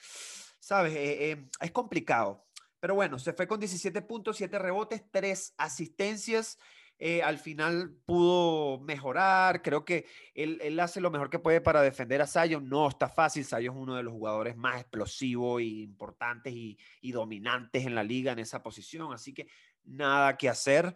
sabes, 0.61 0.95
eh, 0.95 1.33
eh, 1.33 1.49
es 1.61 1.71
complicado. 1.73 2.47
Pero 2.79 2.95
bueno, 2.95 3.19
se 3.19 3.33
fue 3.33 3.47
con 3.47 3.61
17 3.61 4.01
puntos, 4.03 4.37
7 4.37 4.59
rebotes, 4.59 5.03
3 5.11 5.55
asistencias. 5.59 6.59
Eh, 7.03 7.23
al 7.23 7.39
final 7.39 7.97
pudo 8.05 8.79
mejorar. 8.81 9.63
Creo 9.63 9.87
que 9.87 10.05
él, 10.35 10.59
él, 10.61 10.79
hace 10.81 11.01
lo 11.01 11.11
mejor 11.11 11.31
que 11.31 11.39
puede 11.39 11.63
para 11.63 11.81
defender 11.81 12.21
a 12.21 12.27
Sayo. 12.27 12.61
No 12.61 12.87
está 12.89 13.09
fácil. 13.09 13.47
Sayo 13.47 13.73
es 13.73 13.77
uno 13.77 13.97
de 13.97 14.03
los 14.03 14.13
jugadores 14.13 14.55
más 14.55 14.83
explosivos 14.83 15.63
e 15.63 15.65
importantes 15.65 16.53
y, 16.53 16.79
y, 17.01 17.13
dominantes 17.13 17.87
en 17.87 17.95
la 17.95 18.05
liga 18.05 18.33
en 18.33 18.39
esa 18.39 18.63
posición. 18.63 19.15
Así 19.15 19.33
que 19.33 19.47
nada 19.83 20.37
que 20.37 20.51
hacer. 20.51 20.95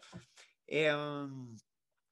Em, 0.67 1.57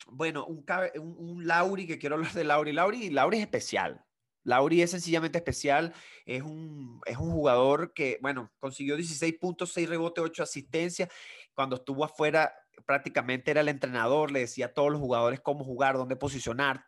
bueno, 0.06 0.46
un, 0.46 0.64
un, 0.96 1.46
Lauri, 1.46 1.86
que 1.86 1.98
quiero 1.98 2.16
hablar 2.16 2.32
de 2.32 2.44
Lauri. 2.44 2.72
Lauri, 2.72 3.10
Lauri 3.10 3.36
es 3.36 3.42
especial. 3.42 4.02
Lauri 4.44 4.80
es 4.80 4.90
sencillamente 4.90 5.36
especial. 5.36 5.92
Es 6.24 6.42
un, 6.42 7.00
es 7.04 7.18
un 7.18 7.30
jugador 7.30 7.92
que, 7.92 8.18
bueno, 8.22 8.50
consiguió 8.58 8.96
16 8.96 9.34
puntos, 9.38 9.72
6 9.74 9.86
rebotes, 9.86 10.24
8 10.24 10.42
asistencias. 10.42 11.10
Cuando 11.54 11.76
estuvo 11.76 12.04
afuera, 12.04 12.52
prácticamente 12.86 13.50
era 13.50 13.60
el 13.60 13.68
entrenador, 13.68 14.30
le 14.30 14.40
decía 14.40 14.66
a 14.66 14.72
todos 14.72 14.90
los 14.90 15.00
jugadores 15.00 15.40
cómo 15.40 15.64
jugar, 15.64 15.96
dónde 15.96 16.16
posicionar, 16.16 16.84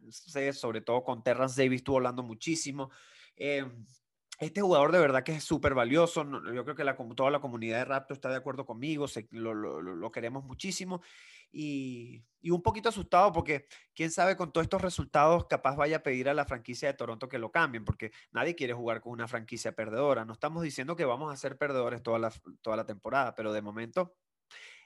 sobre 0.52 0.80
todo 0.80 1.04
con 1.04 1.22
Terrence 1.22 1.62
Davis 1.62 1.78
estuvo 1.78 1.96
hablando 1.96 2.22
muchísimo. 2.22 2.90
Eh, 3.36 3.64
este 4.40 4.60
jugador 4.60 4.90
de 4.90 4.98
verdad 4.98 5.22
que 5.22 5.36
es 5.36 5.44
súper 5.44 5.74
valioso. 5.74 6.24
Yo 6.52 6.64
creo 6.64 6.74
que 6.74 6.84
la, 6.84 6.96
toda 6.96 7.30
la 7.30 7.40
comunidad 7.40 7.78
de 7.78 7.84
Raptor 7.84 8.16
está 8.16 8.30
de 8.30 8.36
acuerdo 8.36 8.66
conmigo. 8.66 9.06
lo, 9.30 10.12
queremos 10.12 10.44
muchísimo. 10.44 11.02
Y, 11.52 12.24
un 12.50 12.62
poquito 12.62 12.88
asustado 12.88 13.32
porque 13.32 13.66
quién 13.94 14.10
sabe 14.10 14.36
con 14.36 14.52
todos 14.52 14.64
estos 14.64 14.82
resultados 14.82 15.46
capaz 15.46 15.76
vaya 15.76 15.98
a 15.98 16.02
pedir 16.02 16.28
a 16.28 16.34
la 16.34 16.44
franquicia 16.44 16.88
de 16.88 16.94
Toronto 16.94 17.28
que 17.28 17.38
lo 17.38 17.52
cambien 17.52 17.84
porque 17.84 18.10
nadie 18.32 18.54
quiere 18.54 18.74
jugar 18.74 19.00
con 19.00 19.12
una 19.12 19.28
franquicia 19.28 19.72
perdedora. 19.72 20.24
No 20.24 20.32
estamos 20.32 20.62
diciendo 20.62 20.96
que 20.96 21.04
vamos 21.04 21.32
a 21.32 21.36
ser 21.36 21.56
perdedores 21.56 22.02
toda 22.02 22.18
la, 22.18 22.32
toda 22.60 22.76
la 22.76 22.86
temporada, 22.86 23.34
pero 23.36 23.52
de 23.52 23.62
momento 23.62 24.16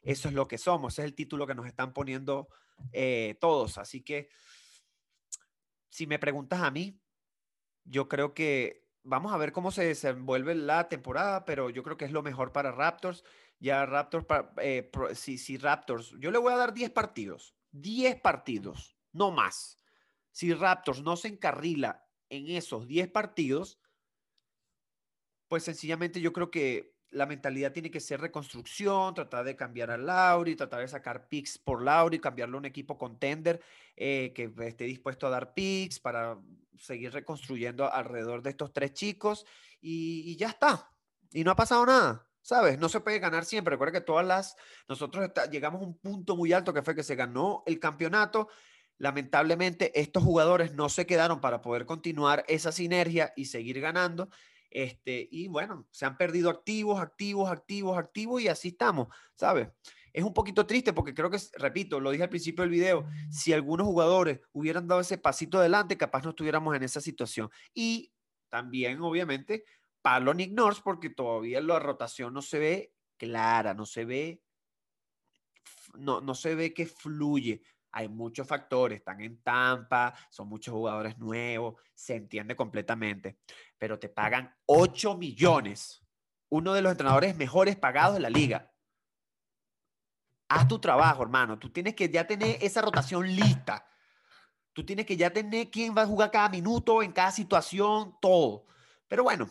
eso 0.02 0.28
es 0.28 0.34
lo 0.34 0.48
que 0.48 0.58
somos. 0.58 0.94
Ese 0.94 1.02
es 1.02 1.06
el 1.06 1.14
título 1.14 1.46
que 1.46 1.54
nos 1.54 1.66
están 1.66 1.92
poniendo 1.92 2.48
eh, 2.92 3.36
todos. 3.40 3.78
Así 3.78 4.02
que 4.02 4.28
si 5.88 6.06
me 6.06 6.18
preguntas 6.18 6.60
a 6.62 6.70
mí, 6.70 7.00
yo 7.84 8.08
creo 8.08 8.34
que 8.34 8.86
vamos 9.02 9.32
a 9.32 9.38
ver 9.38 9.52
cómo 9.52 9.70
se 9.70 9.84
desenvuelve 9.84 10.54
la 10.54 10.88
temporada, 10.88 11.44
pero 11.44 11.70
yo 11.70 11.82
creo 11.82 11.96
que 11.96 12.04
es 12.04 12.12
lo 12.12 12.22
mejor 12.22 12.52
para 12.52 12.72
Raptors. 12.72 13.24
Ya 13.58 13.84
Raptors, 13.86 14.26
eh, 14.60 14.90
si, 15.14 15.56
Raptors, 15.56 16.14
yo 16.18 16.30
le 16.30 16.38
voy 16.38 16.52
a 16.52 16.56
dar 16.56 16.74
10 16.74 16.90
partidos, 16.90 17.56
10 17.72 18.20
partidos, 18.20 18.96
no 19.12 19.30
más. 19.30 19.78
Si 20.30 20.52
Raptors 20.54 21.02
no 21.02 21.16
se 21.16 21.28
encarrila 21.28 22.06
en 22.28 22.48
esos 22.48 22.86
10 22.86 23.08
partidos, 23.08 23.80
pues 25.48 25.64
sencillamente 25.64 26.20
yo 26.20 26.32
creo 26.32 26.50
que 26.50 26.94
la 27.10 27.26
mentalidad 27.26 27.72
tiene 27.72 27.90
que 27.90 28.00
ser 28.00 28.20
reconstrucción, 28.20 29.14
tratar 29.14 29.44
de 29.44 29.56
cambiar 29.56 29.90
a 29.90 29.96
Lauri, 29.96 30.56
tratar 30.56 30.80
de 30.80 30.88
sacar 30.88 31.28
picks 31.28 31.58
por 31.58 31.82
Lauri, 31.82 32.18
cambiarlo 32.18 32.58
a 32.58 32.60
un 32.60 32.66
equipo 32.66 32.98
contender 32.98 33.60
eh, 33.96 34.32
que 34.34 34.52
esté 34.66 34.84
dispuesto 34.84 35.26
a 35.26 35.30
dar 35.30 35.54
picks 35.54 35.98
para 36.00 36.38
seguir 36.78 37.12
reconstruyendo 37.12 37.90
alrededor 37.90 38.42
de 38.42 38.50
estos 38.50 38.72
tres 38.72 38.92
chicos 38.92 39.46
y, 39.80 40.36
ya 40.36 40.48
está. 40.48 40.90
Y 41.32 41.44
no 41.44 41.50
ha 41.50 41.56
pasado 41.56 41.84
nada. 41.86 42.24
¿Sabes? 42.40 42.78
No 42.78 42.88
se 42.88 43.00
puede 43.00 43.18
ganar 43.18 43.44
siempre. 43.44 43.72
Recuerda 43.72 43.92
que 43.92 44.00
todas 44.00 44.26
las. 44.26 44.56
Nosotros 44.88 45.30
llegamos 45.50 45.82
a 45.82 45.84
un 45.84 45.98
punto 45.98 46.34
muy 46.34 46.52
alto 46.52 46.72
que 46.72 46.82
fue 46.82 46.94
que 46.94 47.02
se 47.02 47.14
ganó 47.14 47.62
el 47.66 47.78
campeonato. 47.78 48.48
Lamentablemente, 48.96 49.98
estos 50.00 50.22
jugadores 50.22 50.72
no 50.72 50.88
se 50.88 51.04
quedaron 51.04 51.40
para 51.40 51.60
poder 51.60 51.84
continuar 51.84 52.44
esa 52.48 52.72
sinergia 52.72 53.34
y 53.36 53.46
seguir 53.46 53.80
ganando. 53.80 54.30
Este, 54.70 55.28
y 55.30 55.48
bueno, 55.48 55.86
se 55.90 56.04
han 56.04 56.16
perdido 56.16 56.50
activos, 56.50 57.00
activos, 57.00 57.50
activos, 57.50 57.98
activos 57.98 58.42
y 58.42 58.48
así 58.48 58.68
estamos, 58.68 59.08
¿sabes? 59.34 59.68
Es 60.12 60.24
un 60.24 60.34
poquito 60.34 60.66
triste 60.66 60.92
porque 60.92 61.14
creo 61.14 61.30
que, 61.30 61.38
repito, 61.54 62.00
lo 62.00 62.10
dije 62.10 62.24
al 62.24 62.28
principio 62.28 62.62
del 62.62 62.70
video, 62.70 63.06
si 63.30 63.52
algunos 63.52 63.86
jugadores 63.86 64.40
hubieran 64.52 64.88
dado 64.88 65.00
ese 65.00 65.18
pasito 65.18 65.58
adelante, 65.58 65.96
capaz 65.96 66.24
no 66.24 66.30
estuviéramos 66.30 66.74
en 66.76 66.82
esa 66.82 67.00
situación. 67.00 67.50
Y 67.74 68.12
también, 68.48 69.00
obviamente, 69.00 69.64
palo 70.02 70.34
Nick 70.34 70.52
Nurse 70.52 70.80
porque 70.82 71.10
todavía 71.10 71.60
la 71.60 71.78
rotación 71.78 72.34
no 72.34 72.42
se 72.42 72.58
ve 72.58 72.94
clara, 73.16 73.74
no 73.74 73.86
se 73.86 74.04
ve, 74.04 74.42
no, 75.94 76.20
no 76.20 76.34
se 76.34 76.54
ve 76.54 76.72
que 76.74 76.86
fluye. 76.86 77.62
Hay 77.92 78.08
muchos 78.08 78.46
factores, 78.46 78.98
están 78.98 79.20
en 79.20 79.42
Tampa, 79.42 80.14
son 80.30 80.48
muchos 80.48 80.72
jugadores 80.72 81.18
nuevos, 81.18 81.80
se 81.94 82.16
entiende 82.16 82.54
completamente, 82.54 83.38
pero 83.78 83.98
te 83.98 84.08
pagan 84.08 84.54
8 84.66 85.16
millones, 85.16 86.04
uno 86.50 86.74
de 86.74 86.82
los 86.82 86.92
entrenadores 86.92 87.36
mejores 87.36 87.76
pagados 87.76 88.14
de 88.14 88.20
la 88.20 88.30
liga. 88.30 88.72
Haz 90.48 90.66
tu 90.66 90.78
trabajo, 90.78 91.22
hermano. 91.22 91.58
Tú 91.58 91.70
tienes 91.70 91.94
que 91.94 92.08
ya 92.08 92.26
tener 92.26 92.58
esa 92.62 92.80
rotación 92.80 93.26
lista. 93.26 93.86
Tú 94.72 94.84
tienes 94.84 95.04
que 95.04 95.16
ya 95.16 95.30
tener 95.30 95.70
quién 95.70 95.94
va 95.96 96.02
a 96.02 96.06
jugar 96.06 96.30
cada 96.30 96.48
minuto, 96.48 97.02
en 97.02 97.12
cada 97.12 97.30
situación, 97.32 98.16
todo. 98.20 98.66
Pero 99.08 99.24
bueno, 99.24 99.50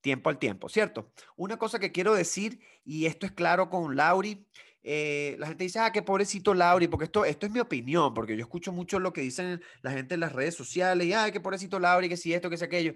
tiempo 0.00 0.30
al 0.30 0.38
tiempo, 0.38 0.68
¿cierto? 0.68 1.12
Una 1.36 1.56
cosa 1.56 1.78
que 1.78 1.92
quiero 1.92 2.14
decir, 2.14 2.60
y 2.84 3.06
esto 3.06 3.26
es 3.26 3.32
claro 3.32 3.70
con 3.70 3.96
Lauri, 3.96 4.46
eh, 4.82 5.36
la 5.38 5.46
gente 5.46 5.64
dice, 5.64 5.78
ah, 5.78 5.92
qué 5.92 6.02
pobrecito 6.02 6.54
Lauri, 6.54 6.88
porque 6.88 7.04
esto, 7.04 7.24
esto 7.24 7.46
es 7.46 7.52
mi 7.52 7.60
opinión, 7.60 8.14
porque 8.14 8.36
yo 8.36 8.42
escucho 8.42 8.72
mucho 8.72 8.98
lo 8.98 9.12
que 9.12 9.20
dicen 9.20 9.62
la 9.82 9.90
gente 9.92 10.14
en 10.14 10.20
las 10.20 10.32
redes 10.32 10.54
sociales, 10.54 11.06
y, 11.06 11.12
ah, 11.12 11.30
qué 11.30 11.40
pobrecito 11.40 11.78
Lauri, 11.78 12.08
que 12.08 12.16
si 12.16 12.32
esto, 12.32 12.48
que 12.48 12.56
si 12.56 12.64
aquello. 12.64 12.94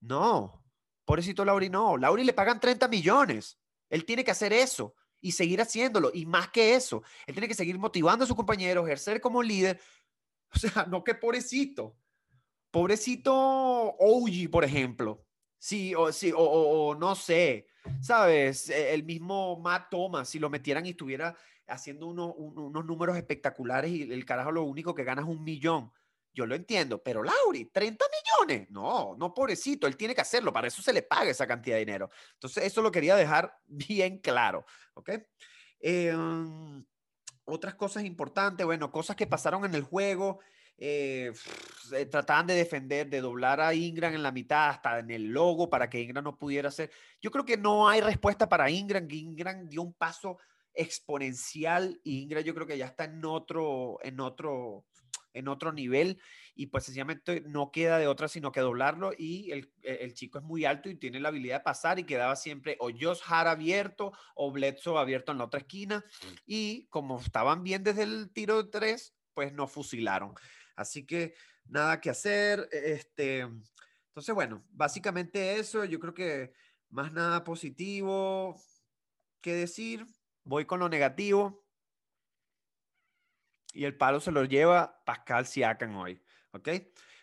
No, 0.00 0.64
pobrecito 1.04 1.44
Lauri, 1.44 1.68
no. 1.68 1.96
Lauri 1.96 2.24
le 2.24 2.32
pagan 2.32 2.60
30 2.60 2.88
millones. 2.88 3.58
Él 3.88 4.04
tiene 4.04 4.24
que 4.24 4.30
hacer 4.30 4.52
eso 4.52 4.94
y 5.20 5.32
seguir 5.32 5.60
haciéndolo. 5.60 6.10
Y 6.14 6.26
más 6.26 6.48
que 6.50 6.74
eso, 6.74 7.02
él 7.26 7.34
tiene 7.34 7.48
que 7.48 7.54
seguir 7.54 7.78
motivando 7.78 8.24
a 8.24 8.26
sus 8.26 8.36
compañeros, 8.36 8.86
ejercer 8.86 9.20
como 9.20 9.42
líder. 9.42 9.80
O 10.52 10.58
sea, 10.58 10.84
no 10.86 11.04
que 11.04 11.14
pobrecito. 11.14 11.96
Pobrecito 12.72 13.32
OG, 13.32 14.50
por 14.50 14.64
ejemplo. 14.64 15.24
Sí, 15.62 15.94
o, 15.94 16.10
sí, 16.10 16.32
o, 16.34 16.96
no 16.98 17.14
sé, 17.14 17.66
¿sabes? 18.00 18.70
E, 18.70 18.94
el 18.94 19.04
mismo 19.04 19.60
Matt 19.60 19.90
Thomas, 19.90 20.26
si 20.26 20.38
lo 20.38 20.48
metieran 20.48 20.86
y 20.86 20.90
estuviera 20.90 21.36
haciendo 21.66 22.06
unos 22.06 22.84
números 22.86 23.14
espectaculares 23.18 23.90
y 23.90 24.10
el 24.10 24.24
carajo 24.24 24.50
lo 24.52 24.62
único 24.62 24.94
que 24.94 25.04
gana 25.04 25.20
es 25.20 25.28
un 25.28 25.44
millón. 25.44 25.92
Yo 26.32 26.46
lo 26.46 26.54
entiendo, 26.54 27.02
pero 27.02 27.22
Lauri, 27.22 27.66
30 27.66 28.04
millones. 28.38 28.70
No, 28.70 29.14
no, 29.18 29.34
pobrecito, 29.34 29.86
él 29.86 29.98
tiene 29.98 30.14
que 30.14 30.22
hacerlo, 30.22 30.50
para 30.50 30.66
eso 30.68 30.80
se 30.80 30.94
le 30.94 31.02
paga 31.02 31.30
esa 31.30 31.46
cantidad 31.46 31.76
de 31.76 31.80
dinero. 31.80 32.08
Entonces, 32.32 32.64
eso 32.64 32.80
lo 32.80 32.90
quería 32.90 33.14
dejar 33.14 33.54
bien 33.66 34.18
claro, 34.18 34.64
¿ok? 34.94 35.10
Em, 35.78 36.82
otras 37.44 37.74
cosas 37.74 38.04
importantes, 38.04 38.64
bueno, 38.64 38.90
cosas 38.90 39.14
que 39.14 39.26
pasaron 39.26 39.66
en 39.66 39.74
el 39.74 39.82
juego. 39.82 40.40
Eh, 40.82 41.30
trataban 42.10 42.46
de 42.46 42.54
defender, 42.54 43.10
de 43.10 43.20
doblar 43.20 43.60
a 43.60 43.74
Ingram 43.74 44.14
en 44.14 44.22
la 44.22 44.32
mitad, 44.32 44.70
hasta 44.70 44.98
en 44.98 45.10
el 45.10 45.26
logo, 45.26 45.68
para 45.68 45.90
que 45.90 46.00
Ingram 46.00 46.24
no 46.24 46.38
pudiera 46.38 46.68
hacer. 46.68 46.90
Yo 47.20 47.30
creo 47.30 47.44
que 47.44 47.58
no 47.58 47.86
hay 47.86 48.00
respuesta 48.00 48.48
para 48.48 48.70
Ingram. 48.70 49.06
Ingram 49.10 49.68
dio 49.68 49.82
un 49.82 49.92
paso 49.92 50.38
exponencial 50.72 52.00
y 52.02 52.22
Ingram 52.22 52.42
yo 52.44 52.54
creo 52.54 52.66
que 52.66 52.78
ya 52.78 52.86
está 52.86 53.04
en 53.04 53.22
otro, 53.26 53.98
en 54.02 54.20
otro, 54.20 54.86
en 55.34 55.48
otro 55.48 55.70
nivel 55.70 56.18
y 56.54 56.68
pues 56.68 56.84
sencillamente 56.84 57.42
no 57.42 57.70
queda 57.70 57.98
de 57.98 58.06
otra 58.06 58.28
sino 58.28 58.52
que 58.52 58.60
doblarlo 58.60 59.12
y 59.16 59.50
el, 59.50 59.72
el, 59.82 60.14
chico 60.14 60.38
es 60.38 60.44
muy 60.44 60.64
alto 60.64 60.88
y 60.88 60.96
tiene 60.96 61.20
la 61.20 61.28
habilidad 61.28 61.58
de 61.58 61.64
pasar 61.64 61.98
y 61.98 62.04
quedaba 62.04 62.36
siempre 62.36 62.76
o 62.80 62.90
Josh 62.90 63.20
Hart 63.26 63.48
abierto 63.48 64.12
o 64.34 64.50
Bledsoe 64.50 64.98
abierto 64.98 65.32
en 65.32 65.38
la 65.38 65.44
otra 65.44 65.60
esquina 65.60 66.04
y 66.46 66.86
como 66.86 67.20
estaban 67.20 67.62
bien 67.62 67.82
desde 67.82 68.04
el 68.04 68.30
tiro 68.32 68.62
de 68.62 68.70
tres, 68.70 69.14
pues 69.34 69.52
no 69.52 69.66
fusilaron. 69.66 70.34
Así 70.76 71.06
que 71.06 71.34
nada 71.66 72.00
que 72.00 72.10
hacer. 72.10 72.68
E, 72.72 72.92
este, 72.92 73.40
entonces, 73.40 74.34
bueno, 74.34 74.64
básicamente 74.70 75.58
eso. 75.58 75.84
Yo 75.84 76.00
creo 76.00 76.14
que 76.14 76.52
más 76.88 77.12
nada 77.12 77.44
positivo 77.44 78.60
que 79.40 79.54
decir. 79.54 80.06
Voy 80.44 80.64
con 80.64 80.80
lo 80.80 80.88
negativo. 80.88 81.64
Y 83.72 83.84
el 83.84 83.96
palo 83.96 84.20
se 84.20 84.32
lo 84.32 84.44
lleva 84.44 85.02
Pascal 85.04 85.46
Siakam 85.46 85.96
hoy. 85.96 86.22
¿Ok? 86.52 86.68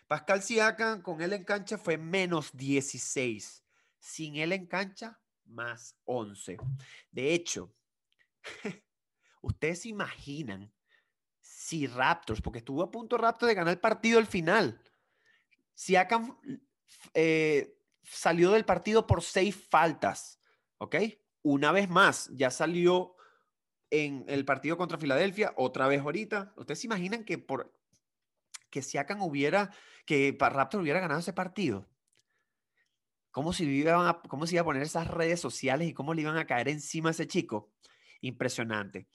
Pascal 0.06 0.42
Siakam 0.42 1.02
con 1.02 1.20
él 1.20 1.34
en 1.34 1.44
cancha 1.44 1.76
fue 1.76 1.98
menos 1.98 2.56
16. 2.56 3.64
Sin 3.98 4.36
él 4.36 4.52
en 4.52 4.66
cancha, 4.66 5.20
más 5.44 5.98
11. 6.04 6.56
De 7.10 7.34
hecho, 7.34 7.74
ustedes 9.42 9.82
se 9.82 9.88
imaginan 9.88 10.72
si 11.68 11.86
Raptors, 11.86 12.40
porque 12.40 12.60
estuvo 12.60 12.82
a 12.82 12.90
punto 12.90 13.18
Raptors 13.18 13.48
de 13.48 13.54
ganar 13.54 13.74
el 13.74 13.80
partido 13.80 14.18
al 14.18 14.26
final. 14.26 14.80
Si 15.74 15.94
eh, 17.12 17.78
salió 18.02 18.52
del 18.52 18.64
partido 18.64 19.06
por 19.06 19.22
seis 19.22 19.54
faltas, 19.54 20.40
¿ok? 20.78 20.96
Una 21.42 21.70
vez 21.70 21.90
más, 21.90 22.30
ya 22.32 22.50
salió 22.50 23.16
en 23.90 24.24
el 24.28 24.46
partido 24.46 24.78
contra 24.78 24.96
Filadelfia, 24.96 25.52
otra 25.56 25.88
vez 25.88 26.00
ahorita. 26.00 26.54
¿Ustedes 26.56 26.80
se 26.80 26.86
imaginan 26.86 27.24
que 27.24 27.36
por 27.36 27.70
que 28.70 28.80
Siakam 28.80 29.20
hubiera, 29.22 29.70
que 30.06 30.34
Raptors 30.40 30.80
hubiera 30.80 31.00
ganado 31.00 31.20
ese 31.20 31.34
partido? 31.34 31.86
¿Cómo 33.30 33.52
se, 33.52 33.64
iban 33.64 34.06
a, 34.06 34.22
¿Cómo 34.22 34.46
se 34.46 34.54
iba 34.54 34.62
a 34.62 34.64
poner 34.64 34.82
esas 34.82 35.06
redes 35.06 35.38
sociales 35.38 35.86
y 35.86 35.92
cómo 35.92 36.14
le 36.14 36.22
iban 36.22 36.38
a 36.38 36.46
caer 36.46 36.68
encima 36.68 37.10
a 37.10 37.12
ese 37.12 37.26
chico? 37.26 37.74
Impresionante. 38.22 39.06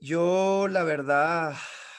Yo, 0.00 0.68
la 0.68 0.84
verdad, 0.84 1.54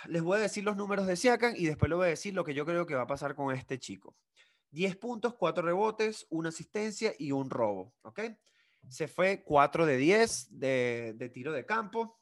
les 0.08 0.22
voy 0.22 0.38
a 0.38 0.42
decir 0.42 0.64
los 0.64 0.78
números 0.78 1.08
de 1.08 1.16
Siakam 1.16 1.54
y 1.56 1.66
después 1.66 1.90
les 1.90 1.98
voy 1.98 2.06
a 2.06 2.10
decir 2.10 2.34
lo 2.34 2.44
que 2.44 2.54
yo 2.54 2.66
creo 2.66 2.86
que 2.86 2.96
va 2.96 3.04
a 3.04 3.08
pasar 3.08 3.36
con 3.36 3.54
este 3.56 3.80
chico. 3.80 4.16
10 4.72 4.98
puntos, 4.98 5.36
4 5.36 5.64
rebotes, 5.64 6.28
una 6.30 6.50
asistencia 6.50 7.14
y 7.18 7.32
un 7.32 7.50
robo, 7.50 7.96
¿ok? 8.04 8.22
Se 8.90 9.08
fue 9.08 9.44
4 9.44 9.86
de 9.86 9.98
10 9.98 10.60
de, 10.60 11.14
de 11.16 11.30
tiro 11.30 11.52
de 11.52 11.66
campo. 11.66 12.20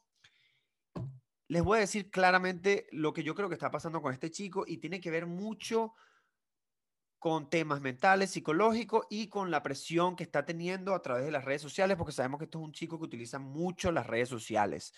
Les 1.48 1.62
voy 1.62 1.78
a 1.78 1.80
decir 1.80 2.10
claramente 2.10 2.86
lo 2.90 3.12
que 3.12 3.22
yo 3.22 3.34
creo 3.34 3.48
que 3.48 3.54
está 3.54 3.70
pasando 3.70 4.00
con 4.00 4.12
este 4.12 4.30
chico 4.30 4.64
y 4.66 4.78
tiene 4.78 5.00
que 5.00 5.10
ver 5.10 5.26
mucho 5.26 5.94
con 7.18 7.50
temas 7.50 7.80
mentales, 7.80 8.30
psicológicos 8.30 9.06
y 9.10 9.28
con 9.28 9.50
la 9.50 9.62
presión 9.62 10.16
que 10.16 10.24
está 10.24 10.44
teniendo 10.44 10.94
a 10.94 11.02
través 11.02 11.24
de 11.24 11.30
las 11.30 11.44
redes 11.44 11.62
sociales, 11.62 11.96
porque 11.96 12.12
sabemos 12.12 12.38
que 12.38 12.44
esto 12.44 12.58
es 12.58 12.64
un 12.64 12.72
chico 12.72 12.98
que 12.98 13.04
utiliza 13.04 13.38
mucho 13.38 13.92
las 13.92 14.06
redes 14.06 14.28
sociales. 14.28 14.92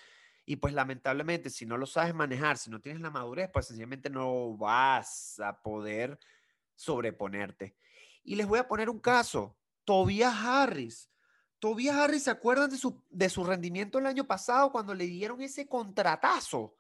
Y 0.50 0.56
pues 0.56 0.72
lamentablemente, 0.72 1.50
si 1.50 1.66
no 1.66 1.76
lo 1.76 1.84
sabes 1.84 2.14
manejar, 2.14 2.56
si 2.56 2.70
no 2.70 2.80
tienes 2.80 3.02
la 3.02 3.11
madurez, 3.11 3.50
pues 3.52 3.66
sencillamente 3.66 4.08
no 4.08 4.56
vas 4.56 5.38
a 5.40 5.61
poder 5.61 6.18
sobreponerte. 6.74 7.76
Y 8.24 8.34
les 8.34 8.46
voy 8.46 8.58
a 8.58 8.66
poner 8.66 8.88
un 8.88 8.98
caso. 8.98 9.58
Tobias 9.84 10.34
Harris. 10.34 11.11
Tobias 11.58 11.94
Harris, 11.96 12.22
¿se 12.22 12.30
acuerdan 12.30 12.70
de 12.70 12.78
su, 12.78 13.04
de 13.11 13.28
su 13.28 13.44
rendimiento 13.44 13.98
el 13.98 14.06
año 14.06 14.26
pasado 14.26 14.72
cuando 14.72 14.94
le 14.94 15.04
dieron 15.04 15.42
ese 15.42 15.68
contratazo? 15.68 16.78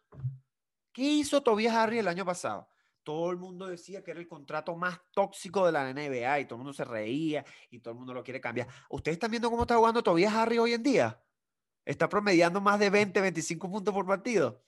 ¿Qué 0.90 1.02
hizo 1.02 1.42
Tobias 1.42 1.74
Harris 1.74 2.00
el 2.00 2.08
año 2.08 2.24
pasado? 2.24 2.70
Todo 3.02 3.30
el 3.30 3.36
mundo 3.36 3.66
decía 3.66 4.02
que 4.02 4.12
era 4.12 4.20
el 4.20 4.28
contrato 4.28 4.76
más 4.76 4.98
tóxico 5.12 5.66
de 5.66 5.72
la 5.72 5.92
NBA 5.92 6.40
y 6.40 6.44
todo 6.46 6.54
el 6.54 6.60
mundo 6.60 6.72
se 6.72 6.86
reía 6.86 7.44
y 7.68 7.80
todo 7.80 7.92
el 7.92 7.98
mundo 7.98 8.14
lo 8.14 8.24
quiere 8.24 8.40
cambiar. 8.40 8.66
¿Ustedes 8.88 9.16
están 9.16 9.30
viendo 9.30 9.50
cómo 9.50 9.64
está 9.64 9.76
jugando 9.76 10.02
Tobias 10.02 10.32
Harris 10.32 10.58
hoy 10.58 10.72
en 10.72 10.82
día? 10.82 11.22
Está 11.88 12.06
promediando 12.06 12.60
más 12.60 12.78
de 12.78 12.90
20, 12.90 13.18
25 13.18 13.70
puntos 13.70 13.94
por 13.94 14.06
partido. 14.06 14.62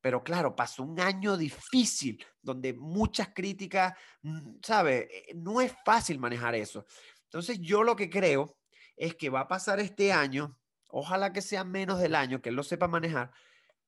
Pero 0.00 0.24
claro, 0.24 0.56
pasó 0.56 0.82
un 0.82 0.98
año 0.98 1.36
difícil 1.36 2.24
donde 2.42 2.72
muchas 2.72 3.28
críticas, 3.32 3.94
mm, 4.22 4.56
¿sabe? 4.62 5.08
Eh, 5.10 5.34
no 5.36 5.60
es 5.60 5.72
fácil 5.84 6.18
manejar 6.18 6.56
eso. 6.56 6.84
Entonces 7.24 7.60
yo 7.60 7.84
lo 7.84 7.94
que 7.94 8.10
creo 8.10 8.56
es 8.96 9.14
que 9.14 9.30
va 9.30 9.40
a 9.40 9.48
pasar 9.48 9.78
este 9.78 10.12
año, 10.12 10.58
ojalá 10.88 11.32
que 11.32 11.42
sea 11.42 11.62
menos 11.62 12.00
del 12.00 12.16
año, 12.16 12.42
que 12.42 12.48
él 12.48 12.56
lo 12.56 12.64
sepa 12.64 12.88
manejar, 12.88 13.30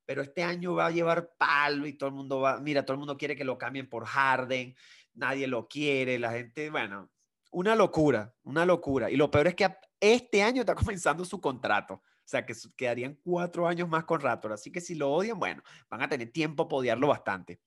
pero 0.05 0.21
este 0.21 0.43
año 0.43 0.73
va 0.73 0.85
a 0.87 0.91
llevar 0.91 1.33
palo 1.37 1.85
y 1.87 1.93
todo 1.93 2.09
el 2.09 2.15
mundo 2.15 2.39
va, 2.39 2.59
mira, 2.59 2.85
todo 2.85 2.93
el 2.93 2.99
mundo 2.99 3.17
quiere 3.17 3.35
que 3.35 3.43
lo 3.43 3.57
cambien 3.57 3.89
por 3.89 4.05
Harden, 4.05 4.75
nadie 5.13 5.47
lo 5.47 5.67
quiere, 5.67 6.19
la 6.19 6.31
gente, 6.31 6.69
bueno, 6.69 7.09
una 7.51 7.75
locura, 7.75 8.33
una 8.43 8.65
locura. 8.65 9.11
Y 9.11 9.17
lo 9.17 9.29
peor 9.29 9.47
es 9.47 9.55
que 9.55 9.69
este 9.99 10.41
año 10.41 10.61
está 10.61 10.75
comenzando 10.75 11.25
su 11.25 11.41
contrato. 11.41 12.01
Sea, 12.31 12.45
que 12.45 12.53
quedarían 12.77 13.19
cuatro 13.25 13.67
años 13.67 13.89
más 13.89 14.05
con 14.05 14.21
Raptor. 14.21 14.53
Así 14.53 14.71
que 14.71 14.79
si 14.79 14.95
lo 14.95 15.11
odian, 15.11 15.37
bueno, 15.37 15.61
van 15.89 16.01
a 16.01 16.07
tener 16.07 16.31
tiempo 16.31 16.69
para 16.69 16.77
odiarlo 16.79 17.07
bastante. 17.09 17.59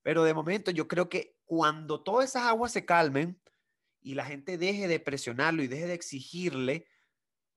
Pero 0.00 0.22
de 0.22 0.32
momento 0.32 0.70
yo 0.70 0.86
creo 0.86 1.08
que 1.08 1.34
cuando 1.44 2.04
todas 2.04 2.30
esas 2.30 2.44
aguas 2.44 2.70
se 2.70 2.84
calmen 2.84 3.40
y 4.00 4.14
la 4.14 4.24
gente 4.24 4.58
deje 4.58 4.86
de 4.86 5.00
presionarlo 5.00 5.64
y 5.64 5.66
deje 5.66 5.88
de 5.88 5.94
exigirle 5.94 6.86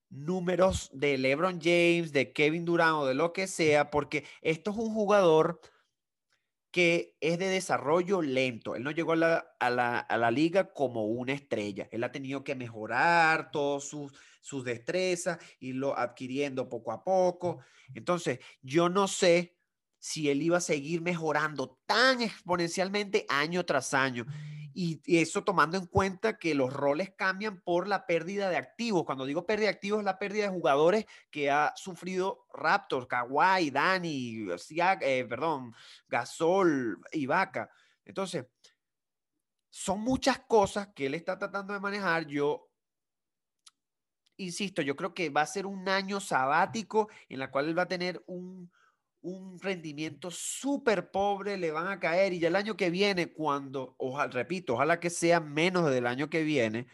números 0.09 0.89
de 0.91 1.19
LeBron 1.19 1.59
James, 1.61 2.11
de 2.11 2.33
Kevin 2.33 2.65
Durant 2.65 2.97
o 2.97 3.05
de 3.05 3.13
lo 3.13 3.31
que 3.31 3.45
sea, 3.45 3.91
porque 3.91 4.25
esto 4.41 4.71
es 4.71 4.77
un 4.77 4.91
jugador 4.91 5.61
que 6.75 7.15
es 7.21 7.39
de 7.39 7.47
desarrollo 7.47 8.21
lento. 8.21 8.75
Él 8.75 8.83
no 8.83 8.91
llegó 8.91 9.13
a 9.13 9.15
la, 9.15 9.55
a 9.61 9.69
la, 9.69 9.97
a 9.97 10.17
la 10.17 10.29
liga 10.29 10.73
como 10.73 11.05
una 11.05 11.31
estrella. 11.31 11.87
Él 11.89 12.03
ha 12.03 12.11
tenido 12.11 12.43
que 12.43 12.53
mejorar 12.53 13.49
todas 13.49 13.85
sus, 13.85 14.11
sus 14.41 14.65
destrezas, 14.65 15.37
y 15.57 15.71
lo 15.71 15.97
adquiriendo 15.97 16.67
poco 16.67 16.91
a 16.91 17.01
poco. 17.01 17.59
Entonces, 17.93 18.39
yo 18.61 18.89
no 18.89 19.07
sé 19.07 19.54
si 20.05 20.29
él 20.29 20.43
iba 20.43 20.57
a 20.57 20.61
seguir 20.61 21.01
mejorando 21.01 21.79
tan 21.87 22.21
exponencialmente 22.21 23.25
año 23.27 23.65
tras 23.65 23.95
año. 23.95 24.27
Y, 24.71 25.01
eso 25.07 25.43
tomando 25.43 25.77
en 25.77 25.87
cuenta 25.87 26.37
que 26.37 26.53
los 26.53 26.71
roles 26.71 27.09
cambian 27.15 27.59
por 27.61 27.87
la 27.87 28.05
pérdida 28.05 28.51
de 28.51 28.57
activos. 28.57 29.03
Cuando 29.03 29.25
digo 29.25 29.47
pérdida 29.47 29.69
de 29.69 29.73
activos, 29.73 29.99
es 30.01 30.05
la 30.05 30.19
pérdida 30.19 30.43
de 30.43 30.53
jugadores 30.55 31.05
que 31.31 31.49
ha 31.49 31.73
sufrido 31.75 32.45
Raptors, 32.53 33.07
Kawhi, 33.07 33.71
Dani, 33.71 34.45
eh, 35.01 35.25
perdón, 35.27 35.73
Gasol, 36.07 37.01
Ibaka. 37.11 37.71
Entonces, 38.03 38.45
son 39.71 40.01
muchas 40.01 40.37
cosas 40.41 40.89
que 40.93 41.07
él 41.07 41.15
está 41.15 41.39
tratando 41.39 41.73
de 41.73 41.79
manejar. 41.79 42.27
Yo 42.27 42.69
insisto, 44.37 44.83
yo 44.83 44.95
creo 44.95 45.15
que 45.15 45.31
va 45.31 45.41
a 45.41 45.47
ser 45.47 45.65
un 45.65 45.89
año 45.89 46.19
sabático 46.19 47.09
en 47.27 47.39
la 47.39 47.49
cual 47.49 47.69
él 47.69 47.77
va 47.77 47.83
a 47.83 47.87
tener 47.87 48.23
un, 48.27 48.69
un 49.25 49.59
rendimiento 49.59 50.29
súper 50.29 51.09
pobre, 51.09 51.57
le 51.57 51.71
van 51.71 51.87
a 51.87 51.99
caer 51.99 52.33
y 52.33 52.39
ya 52.39 52.47
el 52.47 52.55
año 52.55 52.77
que 52.77 52.91
viene, 52.91 53.33
cuando, 53.33 53.95
ojalá, 53.97 54.31
repito, 54.31 54.75
ojalá 54.75 54.99
que 54.99 55.09
sea 55.09 55.39
menos 55.39 55.89
del 55.89 56.05
año 56.05 56.29
que 56.29 56.43
viene, 56.43 56.85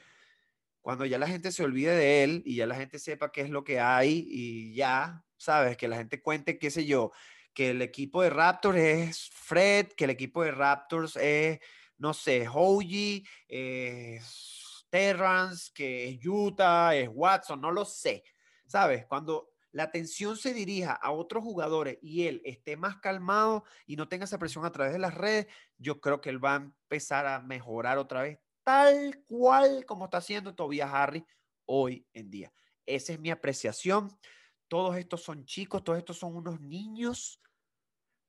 cuando 0.79 1.05
ya 1.05 1.19
la 1.19 1.27
gente 1.27 1.51
se 1.51 1.63
olvide 1.63 1.93
de 1.93 2.23
él 2.23 2.41
y 2.45 2.55
ya 2.55 2.67
la 2.67 2.75
gente 2.75 2.99
sepa 2.99 3.33
qué 3.33 3.41
es 3.41 3.49
lo 3.49 3.65
que 3.65 3.81
hay 3.81 4.25
y 4.29 4.73
ya, 4.73 5.25
sabes, 5.35 5.75
que 5.75 5.89
la 5.89 5.97
gente 5.97 6.21
cuente, 6.21 6.57
qué 6.57 6.71
sé 6.71 6.85
yo, 6.85 7.11
que 7.53 7.71
el 7.71 7.81
equipo 7.81 8.21
de 8.21 8.29
Raptors 8.29 8.77
es 8.77 9.29
Fred, 9.29 9.87
que 9.89 10.05
el 10.05 10.11
equipo 10.11 10.41
de 10.41 10.51
Raptors 10.51 11.17
es, 11.17 11.59
no 11.97 12.13
sé, 12.13 12.47
Hoji, 12.47 13.27
es 13.49 14.85
Terrance, 14.89 15.69
que 15.75 16.07
es 16.07 16.25
Utah, 16.25 16.95
es 16.95 17.09
Watson, 17.11 17.59
no 17.59 17.71
lo 17.71 17.83
sé, 17.83 18.23
¿sabes? 18.67 19.05
Cuando 19.05 19.50
la 19.71 19.83
atención 19.83 20.37
se 20.37 20.53
dirija 20.53 20.93
a 20.93 21.11
otros 21.11 21.43
jugadores 21.43 21.97
y 22.01 22.27
él 22.27 22.41
esté 22.43 22.75
más 22.77 22.97
calmado 22.97 23.63
y 23.85 23.95
no 23.95 24.07
tenga 24.07 24.25
esa 24.25 24.39
presión 24.39 24.65
a 24.65 24.71
través 24.71 24.93
de 24.93 24.99
las 24.99 25.15
redes, 25.15 25.47
yo 25.77 26.01
creo 26.01 26.21
que 26.21 26.29
él 26.29 26.43
va 26.43 26.53
a 26.53 26.57
empezar 26.57 27.25
a 27.25 27.39
mejorar 27.39 27.97
otra 27.97 28.23
vez, 28.23 28.39
tal 28.63 29.23
cual 29.27 29.85
como 29.85 30.05
está 30.05 30.17
haciendo 30.17 30.55
Tobias 30.55 30.91
Harry 30.93 31.25
hoy 31.65 32.05
en 32.13 32.29
día. 32.29 32.53
Esa 32.85 33.13
es 33.13 33.19
mi 33.19 33.31
apreciación. 33.31 34.09
Todos 34.67 34.97
estos 34.97 35.23
son 35.23 35.45
chicos, 35.45 35.83
todos 35.83 35.99
estos 35.99 36.17
son 36.17 36.35
unos 36.35 36.59
niños 36.61 37.41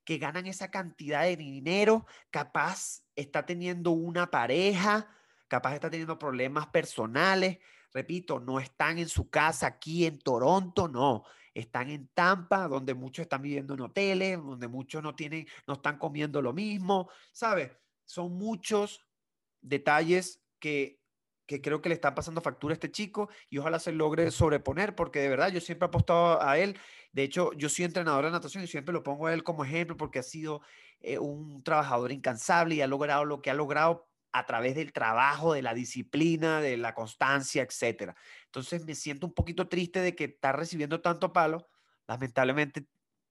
que 0.04 0.18
ganan 0.18 0.46
esa 0.46 0.70
cantidad 0.70 1.22
de 1.22 1.36
dinero, 1.36 2.06
capaz 2.30 3.04
está 3.14 3.46
teniendo 3.46 3.92
una 3.92 4.30
pareja, 4.30 5.08
capaz 5.46 5.74
está 5.74 5.90
teniendo 5.90 6.18
problemas 6.18 6.66
personales, 6.68 7.58
repito, 7.92 8.40
no 8.40 8.58
están 8.60 8.98
en 8.98 9.08
su 9.08 9.28
casa 9.28 9.66
aquí 9.66 10.06
en 10.06 10.18
Toronto, 10.18 10.88
no, 10.88 11.24
están 11.54 11.90
en 11.90 12.08
Tampa, 12.14 12.68
donde 12.68 12.94
muchos 12.94 13.24
están 13.24 13.42
viviendo 13.42 13.74
en 13.74 13.82
hoteles, 13.82 14.38
donde 14.38 14.68
muchos 14.68 15.02
no 15.02 15.14
tienen, 15.14 15.46
no 15.66 15.74
están 15.74 15.98
comiendo 15.98 16.40
lo 16.40 16.52
mismo, 16.52 17.10
¿sabes? 17.32 17.72
Son 18.04 18.32
muchos 18.32 19.04
detalles 19.60 20.42
que, 20.58 21.00
que 21.46 21.60
creo 21.60 21.82
que 21.82 21.88
le 21.88 21.94
están 21.94 22.14
pasando 22.14 22.40
factura 22.40 22.72
a 22.72 22.76
este 22.76 22.90
chico 22.90 23.28
y 23.50 23.58
ojalá 23.58 23.78
se 23.78 23.92
logre 23.92 24.30
sobreponer, 24.30 24.94
porque 24.94 25.20
de 25.20 25.28
verdad 25.28 25.50
yo 25.50 25.60
siempre 25.60 25.86
he 25.86 25.88
apostado 25.88 26.42
a 26.42 26.58
él. 26.58 26.78
De 27.12 27.22
hecho, 27.22 27.52
yo 27.52 27.68
soy 27.68 27.84
entrenador 27.84 28.24
de 28.24 28.30
natación 28.30 28.64
y 28.64 28.66
siempre 28.66 28.92
lo 28.92 29.02
pongo 29.02 29.26
a 29.26 29.34
él 29.34 29.44
como 29.44 29.64
ejemplo 29.64 29.96
porque 29.96 30.18
ha 30.18 30.22
sido 30.22 30.62
eh, 31.00 31.18
un 31.18 31.62
trabajador 31.62 32.12
incansable 32.12 32.76
y 32.76 32.80
ha 32.80 32.86
logrado 32.86 33.24
lo 33.24 33.42
que 33.42 33.50
ha 33.50 33.54
logrado 33.54 34.08
a 34.32 34.46
través 34.46 34.74
del 34.74 34.92
trabajo, 34.92 35.54
de 35.54 35.62
la 35.62 35.74
disciplina, 35.74 36.60
de 36.60 36.76
la 36.76 36.94
constancia, 36.94 37.62
etcétera. 37.62 38.16
Entonces 38.46 38.84
me 38.84 38.94
siento 38.94 39.26
un 39.26 39.34
poquito 39.34 39.68
triste 39.68 40.00
de 40.00 40.14
que 40.14 40.24
está 40.24 40.52
recibiendo 40.52 41.00
tanto 41.00 41.32
palo. 41.32 41.68
Lamentablemente 42.06 42.86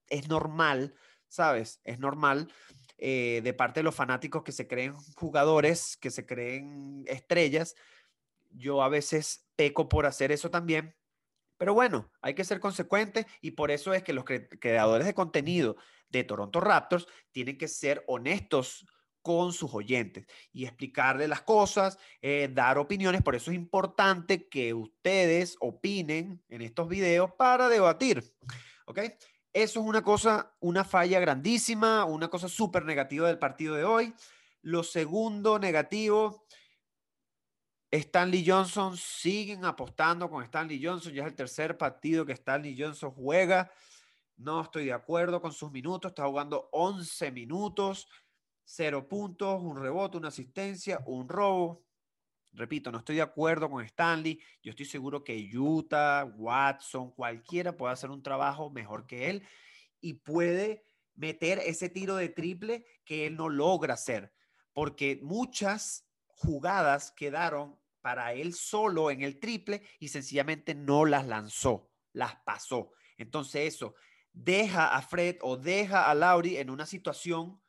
es 0.08 0.30
normal, 0.30 0.96
¿sabes? 1.28 1.82
Es 1.84 2.00
normal 2.00 2.52
eh, 2.98 3.42
de 3.44 3.54
parte 3.54 3.80
de 3.80 3.84
los 3.84 3.96
fanáticos 3.96 4.44
que 4.44 4.52
se 4.52 4.68
creen 4.68 4.94
jugadores, 5.16 5.98
que 5.98 6.12
se 6.12 6.26
creen 6.26 7.04
estrellas. 7.08 7.76
Yo 8.52 8.84
a 8.84 8.90
veces 8.90 9.50
peco 9.56 9.90
por 9.90 10.06
hacer 10.06 10.32
eso 10.32 10.52
también. 10.52 10.96
Pero 11.58 11.74
bueno, 11.74 12.12
hay 12.22 12.34
que 12.34 12.44
ser 12.44 12.60
consecuente 12.60 13.28
y 13.40 13.52
por 13.52 13.72
eso 13.72 13.94
es 13.94 14.04
que 14.04 14.14
los 14.14 14.26
creadores 14.26 15.06
de 15.06 15.14
contenido 15.14 15.78
de 16.10 16.24
Toronto 16.24 16.60
Raptors 16.60 17.08
tienen 17.32 17.58
que 17.58 17.68
ser 17.68 18.04
honestos 18.08 18.86
con 19.22 19.54
sus 19.54 19.74
oyentes 19.74 20.26
y 20.52 20.66
explicarle 20.66 21.28
las 21.28 21.42
cosas, 21.42 21.98
eh, 22.22 22.50
dar 22.52 22.78
opiniones. 22.78 23.22
Por 23.22 23.36
eso 23.36 23.52
es 23.52 23.58
importante 23.58 24.48
que 24.48 24.74
ustedes 24.74 25.56
opinen 25.60 26.44
en 26.50 26.62
estos 26.62 26.88
videos 26.88 27.32
para 27.34 27.70
debatir. 27.70 28.34
¿Ok? 28.86 29.00
Eso 29.54 29.82
es 29.82 29.86
una 29.86 30.02
cosa, 30.02 30.56
una 30.62 30.84
falla 30.84 31.20
grandísima, 31.20 32.06
una 32.06 32.30
cosa 32.30 32.48
súper 32.48 32.86
negativa 32.86 33.28
del 33.28 33.38
partido 33.38 33.76
de 33.76 33.84
hoy. 33.84 34.14
Lo 34.62 34.84
segundo 34.84 35.60
negativo, 35.60 36.46
Stanley 37.90 38.46
Johnson, 38.48 38.96
siguen 38.96 39.66
apostando 39.66 40.30
con 40.30 40.44
Stanley 40.44 40.84
Johnson, 40.84 41.14
ya 41.14 41.24
es 41.24 41.30
el 41.30 41.36
tercer 41.36 41.78
partido 41.78 42.26
que 42.26 42.34
Stanley 42.34 42.80
Johnson 42.80 43.12
juega. 43.12 43.70
No 44.38 44.62
estoy 44.62 44.86
de 44.86 44.94
acuerdo 44.94 45.42
con 45.42 45.52
sus 45.52 45.70
minutos, 45.72 46.12
está 46.12 46.26
jugando 46.26 46.70
11 46.72 47.32
minutos 47.32 48.08
cero 48.74 49.06
puntos, 49.06 49.62
un 49.62 49.76
rebote, 49.76 50.18
una 50.18 50.30
asistencia, 50.30 51.02
un 51.06 51.28
robo. 51.28 51.84
Repito, 52.54 52.90
no 52.90 53.00
estoy 53.00 53.18
de 53.18 53.22
acuerdo 53.22 53.70
con 53.70 53.84
Stanley. 53.84 54.42
Yo 54.64 54.70
estoy 54.70 54.86
seguro 54.86 55.26
que 55.26 55.50
Utah, 55.54 56.24
Watson, 56.24 57.12
cualquiera 57.12 57.76
puede 57.76 57.92
hacer 57.92 58.10
un 58.10 58.24
trabajo 58.24 58.70
mejor 58.70 59.06
que 59.06 59.30
él 59.30 59.44
y 60.00 60.14
puede 60.14 60.84
meter 61.16 61.60
ese 61.60 61.90
tiro 61.90 62.16
de 62.16 62.30
triple 62.30 62.86
que 63.04 63.28
él 63.28 63.36
no 63.36 63.50
logra 63.50 63.96
hacer, 63.96 64.34
porque 64.72 65.20
muchas 65.22 66.08
jugadas 66.28 67.12
quedaron 67.12 67.78
para 68.00 68.34
él 68.34 68.54
solo 68.54 69.12
en 69.12 69.22
el 69.22 69.38
triple 69.40 69.84
y 70.00 70.08
sencillamente 70.08 70.76
no 70.76 71.04
las 71.04 71.28
lanzó, 71.28 71.92
las 72.14 72.38
pasó. 72.46 72.92
Entonces 73.18 73.76
eso 73.76 73.96
deja 74.32 74.96
a 74.96 75.02
Fred 75.02 75.40
o 75.42 75.58
deja 75.58 76.10
a 76.10 76.16
Lauri 76.16 76.56
en 76.56 76.70
una 76.70 76.86
situación 76.86 77.62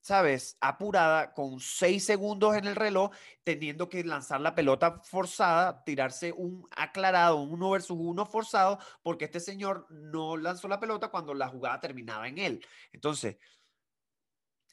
¿sabes? 0.00 0.56
Apurada, 0.60 1.32
con 1.34 1.60
seis 1.60 2.04
segundos 2.04 2.56
en 2.56 2.66
el 2.66 2.76
reloj, 2.76 3.10
teniendo 3.44 3.88
que 3.88 4.02
lanzar 4.04 4.40
la 4.40 4.54
pelota 4.54 5.00
forzada, 5.02 5.84
tirarse 5.84 6.32
un 6.32 6.66
aclarado, 6.70 7.36
un 7.36 7.52
uno 7.54 7.70
versus 7.70 7.96
uno 8.00 8.26
forzado, 8.26 8.78
porque 9.02 9.26
este 9.26 9.40
señor 9.40 9.86
no 9.90 10.36
lanzó 10.36 10.68
la 10.68 10.80
pelota 10.80 11.08
cuando 11.08 11.34
la 11.34 11.48
jugada 11.48 11.80
terminaba 11.80 12.28
en 12.28 12.38
él. 12.38 12.66
Entonces, 12.92 13.36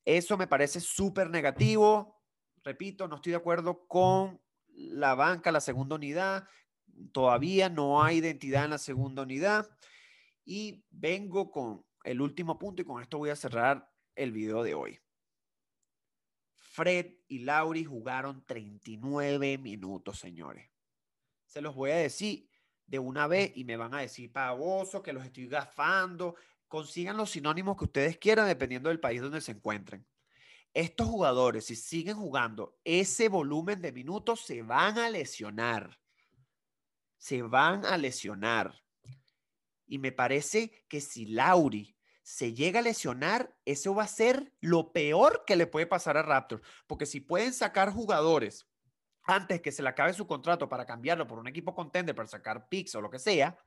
eso 0.05 0.37
me 0.37 0.47
parece 0.47 0.79
súper 0.79 1.29
negativo. 1.29 2.21
Repito, 2.63 3.07
no 3.07 3.17
estoy 3.17 3.31
de 3.31 3.37
acuerdo 3.37 3.85
con 3.87 4.41
la 4.69 5.15
banca, 5.15 5.51
la 5.51 5.59
segunda 5.59 5.95
unidad. 5.95 6.47
Todavía 7.11 7.69
no 7.69 8.01
hay 8.01 8.17
identidad 8.17 8.65
en 8.65 8.71
la 8.71 8.77
segunda 8.77 9.23
unidad. 9.23 9.69
Y 10.45 10.85
vengo 10.89 11.51
con 11.51 11.85
el 12.05 12.21
último 12.21 12.57
punto 12.57 12.81
y 12.81 12.85
con 12.85 13.01
esto 13.01 13.17
voy 13.17 13.31
a 13.31 13.35
cerrar 13.35 13.91
el 14.15 14.31
video 14.31 14.63
de 14.63 14.73
hoy. 14.75 14.99
Fred 16.77 17.07
y 17.27 17.39
Lauri 17.39 17.85
jugaron 17.85 18.45
39 18.45 19.57
minutos, 19.57 20.19
señores. 20.19 20.69
Se 21.47 21.59
los 21.59 21.73
voy 21.73 21.89
a 21.89 21.95
decir 21.95 22.51
de 22.85 22.99
una 22.99 23.25
vez 23.25 23.51
y 23.55 23.63
me 23.63 23.77
van 23.77 23.95
a 23.95 24.01
decir 24.01 24.31
pavoso, 24.31 25.01
que 25.01 25.11
los 25.11 25.25
estoy 25.25 25.47
gafando. 25.47 26.35
Consigan 26.67 27.17
los 27.17 27.31
sinónimos 27.31 27.77
que 27.77 27.85
ustedes 27.85 28.19
quieran 28.19 28.47
dependiendo 28.47 28.89
del 28.89 28.99
país 28.99 29.21
donde 29.21 29.41
se 29.41 29.53
encuentren. 29.53 30.05
Estos 30.71 31.07
jugadores, 31.07 31.65
si 31.65 31.75
siguen 31.75 32.15
jugando 32.15 32.77
ese 32.83 33.27
volumen 33.27 33.81
de 33.81 33.91
minutos, 33.91 34.41
se 34.41 34.61
van 34.61 34.99
a 34.99 35.09
lesionar. 35.09 35.99
Se 37.17 37.41
van 37.41 37.85
a 37.85 37.97
lesionar. 37.97 38.83
Y 39.87 39.97
me 39.97 40.11
parece 40.11 40.85
que 40.87 41.01
si 41.01 41.25
Lauri 41.25 41.96
se 42.27 42.53
llega 42.53 42.79
a 42.79 42.83
lesionar, 42.83 43.55
eso 43.63 43.95
va 43.95 44.03
a 44.03 44.07
ser 44.07 44.51
lo 44.59 44.91
peor 44.91 45.45
que 45.47 45.55
le 45.55 45.65
puede 45.65 45.87
pasar 45.87 46.17
a 46.17 46.23
Raptors. 46.23 46.61
Porque 46.85 47.05
si 47.05 47.21
pueden 47.21 47.53
sacar 47.53 47.93
jugadores 47.93 48.67
antes 49.23 49.61
que 49.61 49.71
se 49.71 49.81
le 49.81 49.87
acabe 49.87 50.11
su 50.11 50.27
contrato 50.27 50.67
para 50.67 50.85
cambiarlo 50.85 51.25
por 51.25 51.39
un 51.39 51.47
equipo 51.47 51.73
contender, 51.73 52.13
para 52.13 52.27
sacar 52.27 52.67
picks 52.67 52.95
o 52.95 53.01
lo 53.01 53.09
que 53.09 53.17
sea, 53.17 53.57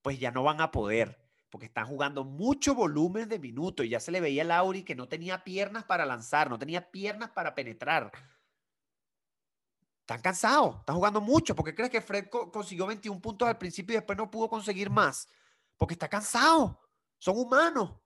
pues 0.00 0.18
ya 0.18 0.30
no 0.30 0.42
van 0.42 0.62
a 0.62 0.70
poder. 0.70 1.28
Porque 1.50 1.66
están 1.66 1.86
jugando 1.86 2.24
mucho 2.24 2.74
volumen 2.74 3.28
de 3.28 3.38
minutos 3.38 3.84
y 3.84 3.90
ya 3.90 4.00
se 4.00 4.12
le 4.12 4.22
veía 4.22 4.44
a 4.44 4.46
Lauri 4.46 4.82
que 4.82 4.94
no 4.94 5.06
tenía 5.06 5.44
piernas 5.44 5.84
para 5.84 6.06
lanzar, 6.06 6.48
no 6.48 6.58
tenía 6.58 6.90
piernas 6.90 7.32
para 7.32 7.54
penetrar. 7.54 8.10
Están 10.00 10.22
cansados, 10.22 10.78
están 10.78 10.96
jugando 10.96 11.20
mucho. 11.20 11.54
porque 11.54 11.74
crees 11.74 11.90
que 11.90 12.00
Fred 12.00 12.30
consiguió 12.30 12.86
21 12.86 13.20
puntos 13.20 13.46
al 13.46 13.58
principio 13.58 13.92
y 13.92 13.96
después 13.96 14.16
no 14.16 14.30
pudo 14.30 14.48
conseguir 14.48 14.88
más? 14.88 15.28
Porque 15.76 15.92
está 15.92 16.08
cansado 16.08 16.80
son 17.24 17.38
humanos. 17.38 17.98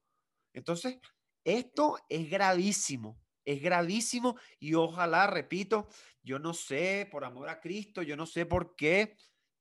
Entonces, 0.52 0.98
Esto 1.44 1.98
es 2.08 2.28
gravísimo, 2.30 3.18
es 3.44 3.60
gravísimo 3.62 4.36
y 4.60 4.74
ojalá, 4.74 5.26
repito, 5.26 5.88
yo 6.22 6.38
no 6.38 6.52
sé, 6.52 7.08
por 7.10 7.24
amor 7.24 7.48
a 7.48 7.58
Cristo, 7.58 8.02
yo 8.02 8.16
no 8.16 8.26
sé 8.26 8.44
por 8.44 8.76
qué 8.76 9.16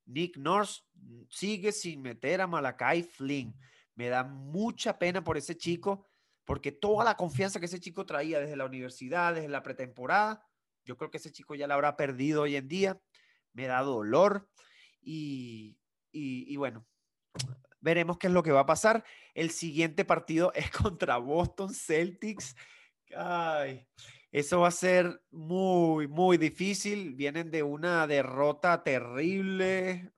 Nick 0.06 0.38
Nurse 0.38 0.82
sigue 1.30 1.72
sin 1.72 2.02
meter 2.02 2.42
a 2.42 2.48
Malakai 2.48 3.04
Flynn. 3.04 3.56
Me 3.96 4.10
da 4.10 4.24
mucha 4.26 5.00
pena 5.00 5.24
por 5.24 5.38
ese 5.38 5.56
chico, 5.56 6.06
porque 6.44 6.72
toda 6.74 7.06
la 7.06 7.16
confianza 7.16 7.60
que 7.60 7.68
ese 7.68 7.80
chico 7.80 8.06
traía 8.06 8.40
desde 8.40 8.58
la 8.58 8.66
universidad, 8.66 9.34
desde 9.34 9.50
la 9.50 9.64
pretemporada, 9.64 10.46
yo 10.84 10.98
creo 10.98 11.10
que 11.10 11.18
ese 11.18 11.32
chico 11.32 11.56
ya 11.56 11.68
la 11.68 11.76
habrá 11.76 11.96
perdido 11.96 12.44
hoy 12.44 12.58
en 12.58 12.68
día. 12.68 13.02
Me 13.54 13.66
da 13.66 13.82
dolor 13.82 14.50
y, 15.00 15.80
y, 16.12 16.56
bueno, 16.58 16.86
veremos 17.88 18.18
qué 18.18 18.28
es 18.28 18.34
lo 18.34 18.44
que 18.44 18.52
va 18.52 18.62
a 18.62 18.66
pasar. 18.66 19.06
El 19.34 19.50
siguiente 19.50 20.04
partido 20.04 20.52
es 20.56 20.70
contra 20.72 21.18
Boston 21.18 21.74
Celtics. 21.74 22.54
Ay, 23.16 23.88
eso 24.30 24.60
va 24.60 24.68
a 24.68 24.72
ser 24.72 25.22
muy, 25.32 26.08
muy 26.10 26.38
difícil. 26.38 27.16
Vienen 27.16 27.50
de 27.50 27.64
una 27.64 28.06
derrota 28.06 28.84
terrible, 28.84 30.12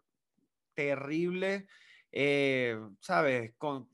terrible. 0.74 1.68
Eh, 2.12 2.76
¿Sabes? 3.02 3.54
Con, 3.60 3.88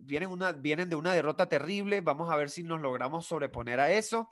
vienen, 0.00 0.30
una, 0.30 0.50
vienen 0.50 0.90
de 0.90 0.96
una 0.96 1.12
derrota 1.12 1.48
terrible. 1.48 2.00
Vamos 2.00 2.32
a 2.32 2.36
ver 2.36 2.50
si 2.50 2.64
nos 2.64 2.80
logramos 2.80 3.26
sobreponer 3.26 3.78
a 3.78 3.92
eso. 3.92 4.28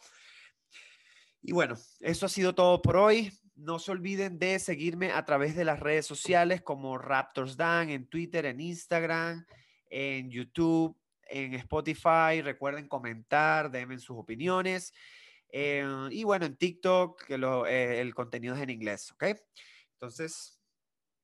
Y 1.40 1.52
bueno, 1.52 1.76
eso 2.00 2.26
ha 2.26 2.28
sido 2.28 2.52
todo 2.52 2.82
por 2.82 2.96
hoy. 2.96 3.32
No 3.62 3.78
se 3.78 3.92
olviden 3.92 4.40
de 4.40 4.58
seguirme 4.58 5.12
a 5.12 5.24
través 5.24 5.54
de 5.54 5.64
las 5.64 5.78
redes 5.78 6.04
sociales 6.04 6.62
como 6.62 6.98
Raptors 6.98 7.56
Dan 7.56 7.90
en 7.90 8.08
Twitter, 8.08 8.44
en 8.44 8.60
Instagram, 8.60 9.46
en 9.88 10.30
YouTube, 10.32 10.98
en 11.28 11.54
Spotify. 11.54 12.42
Recuerden 12.42 12.88
comentar, 12.88 13.70
denme 13.70 14.00
sus 14.00 14.18
opiniones. 14.18 14.92
Eh, 15.48 15.86
y 16.10 16.24
bueno, 16.24 16.46
en 16.46 16.56
TikTok, 16.56 17.24
que 17.24 17.34
eh, 17.34 18.00
el 18.00 18.12
contenido 18.16 18.56
es 18.56 18.62
en 18.62 18.70
inglés, 18.70 19.12
¿ok? 19.12 19.26
Entonces, 19.92 20.60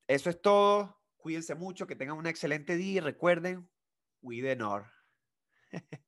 eso 0.07 0.31
es 0.31 0.41
todo. 0.41 0.97
Cuídense 1.17 1.57
mucho, 1.57 1.89
que 1.89 1.97
tengan 1.97 2.19
un 2.19 2.29
excelente 2.29 2.77
día 2.77 2.99
y 2.99 3.01
recuerden, 3.01 3.69
we 4.23 4.41
the 4.43 4.57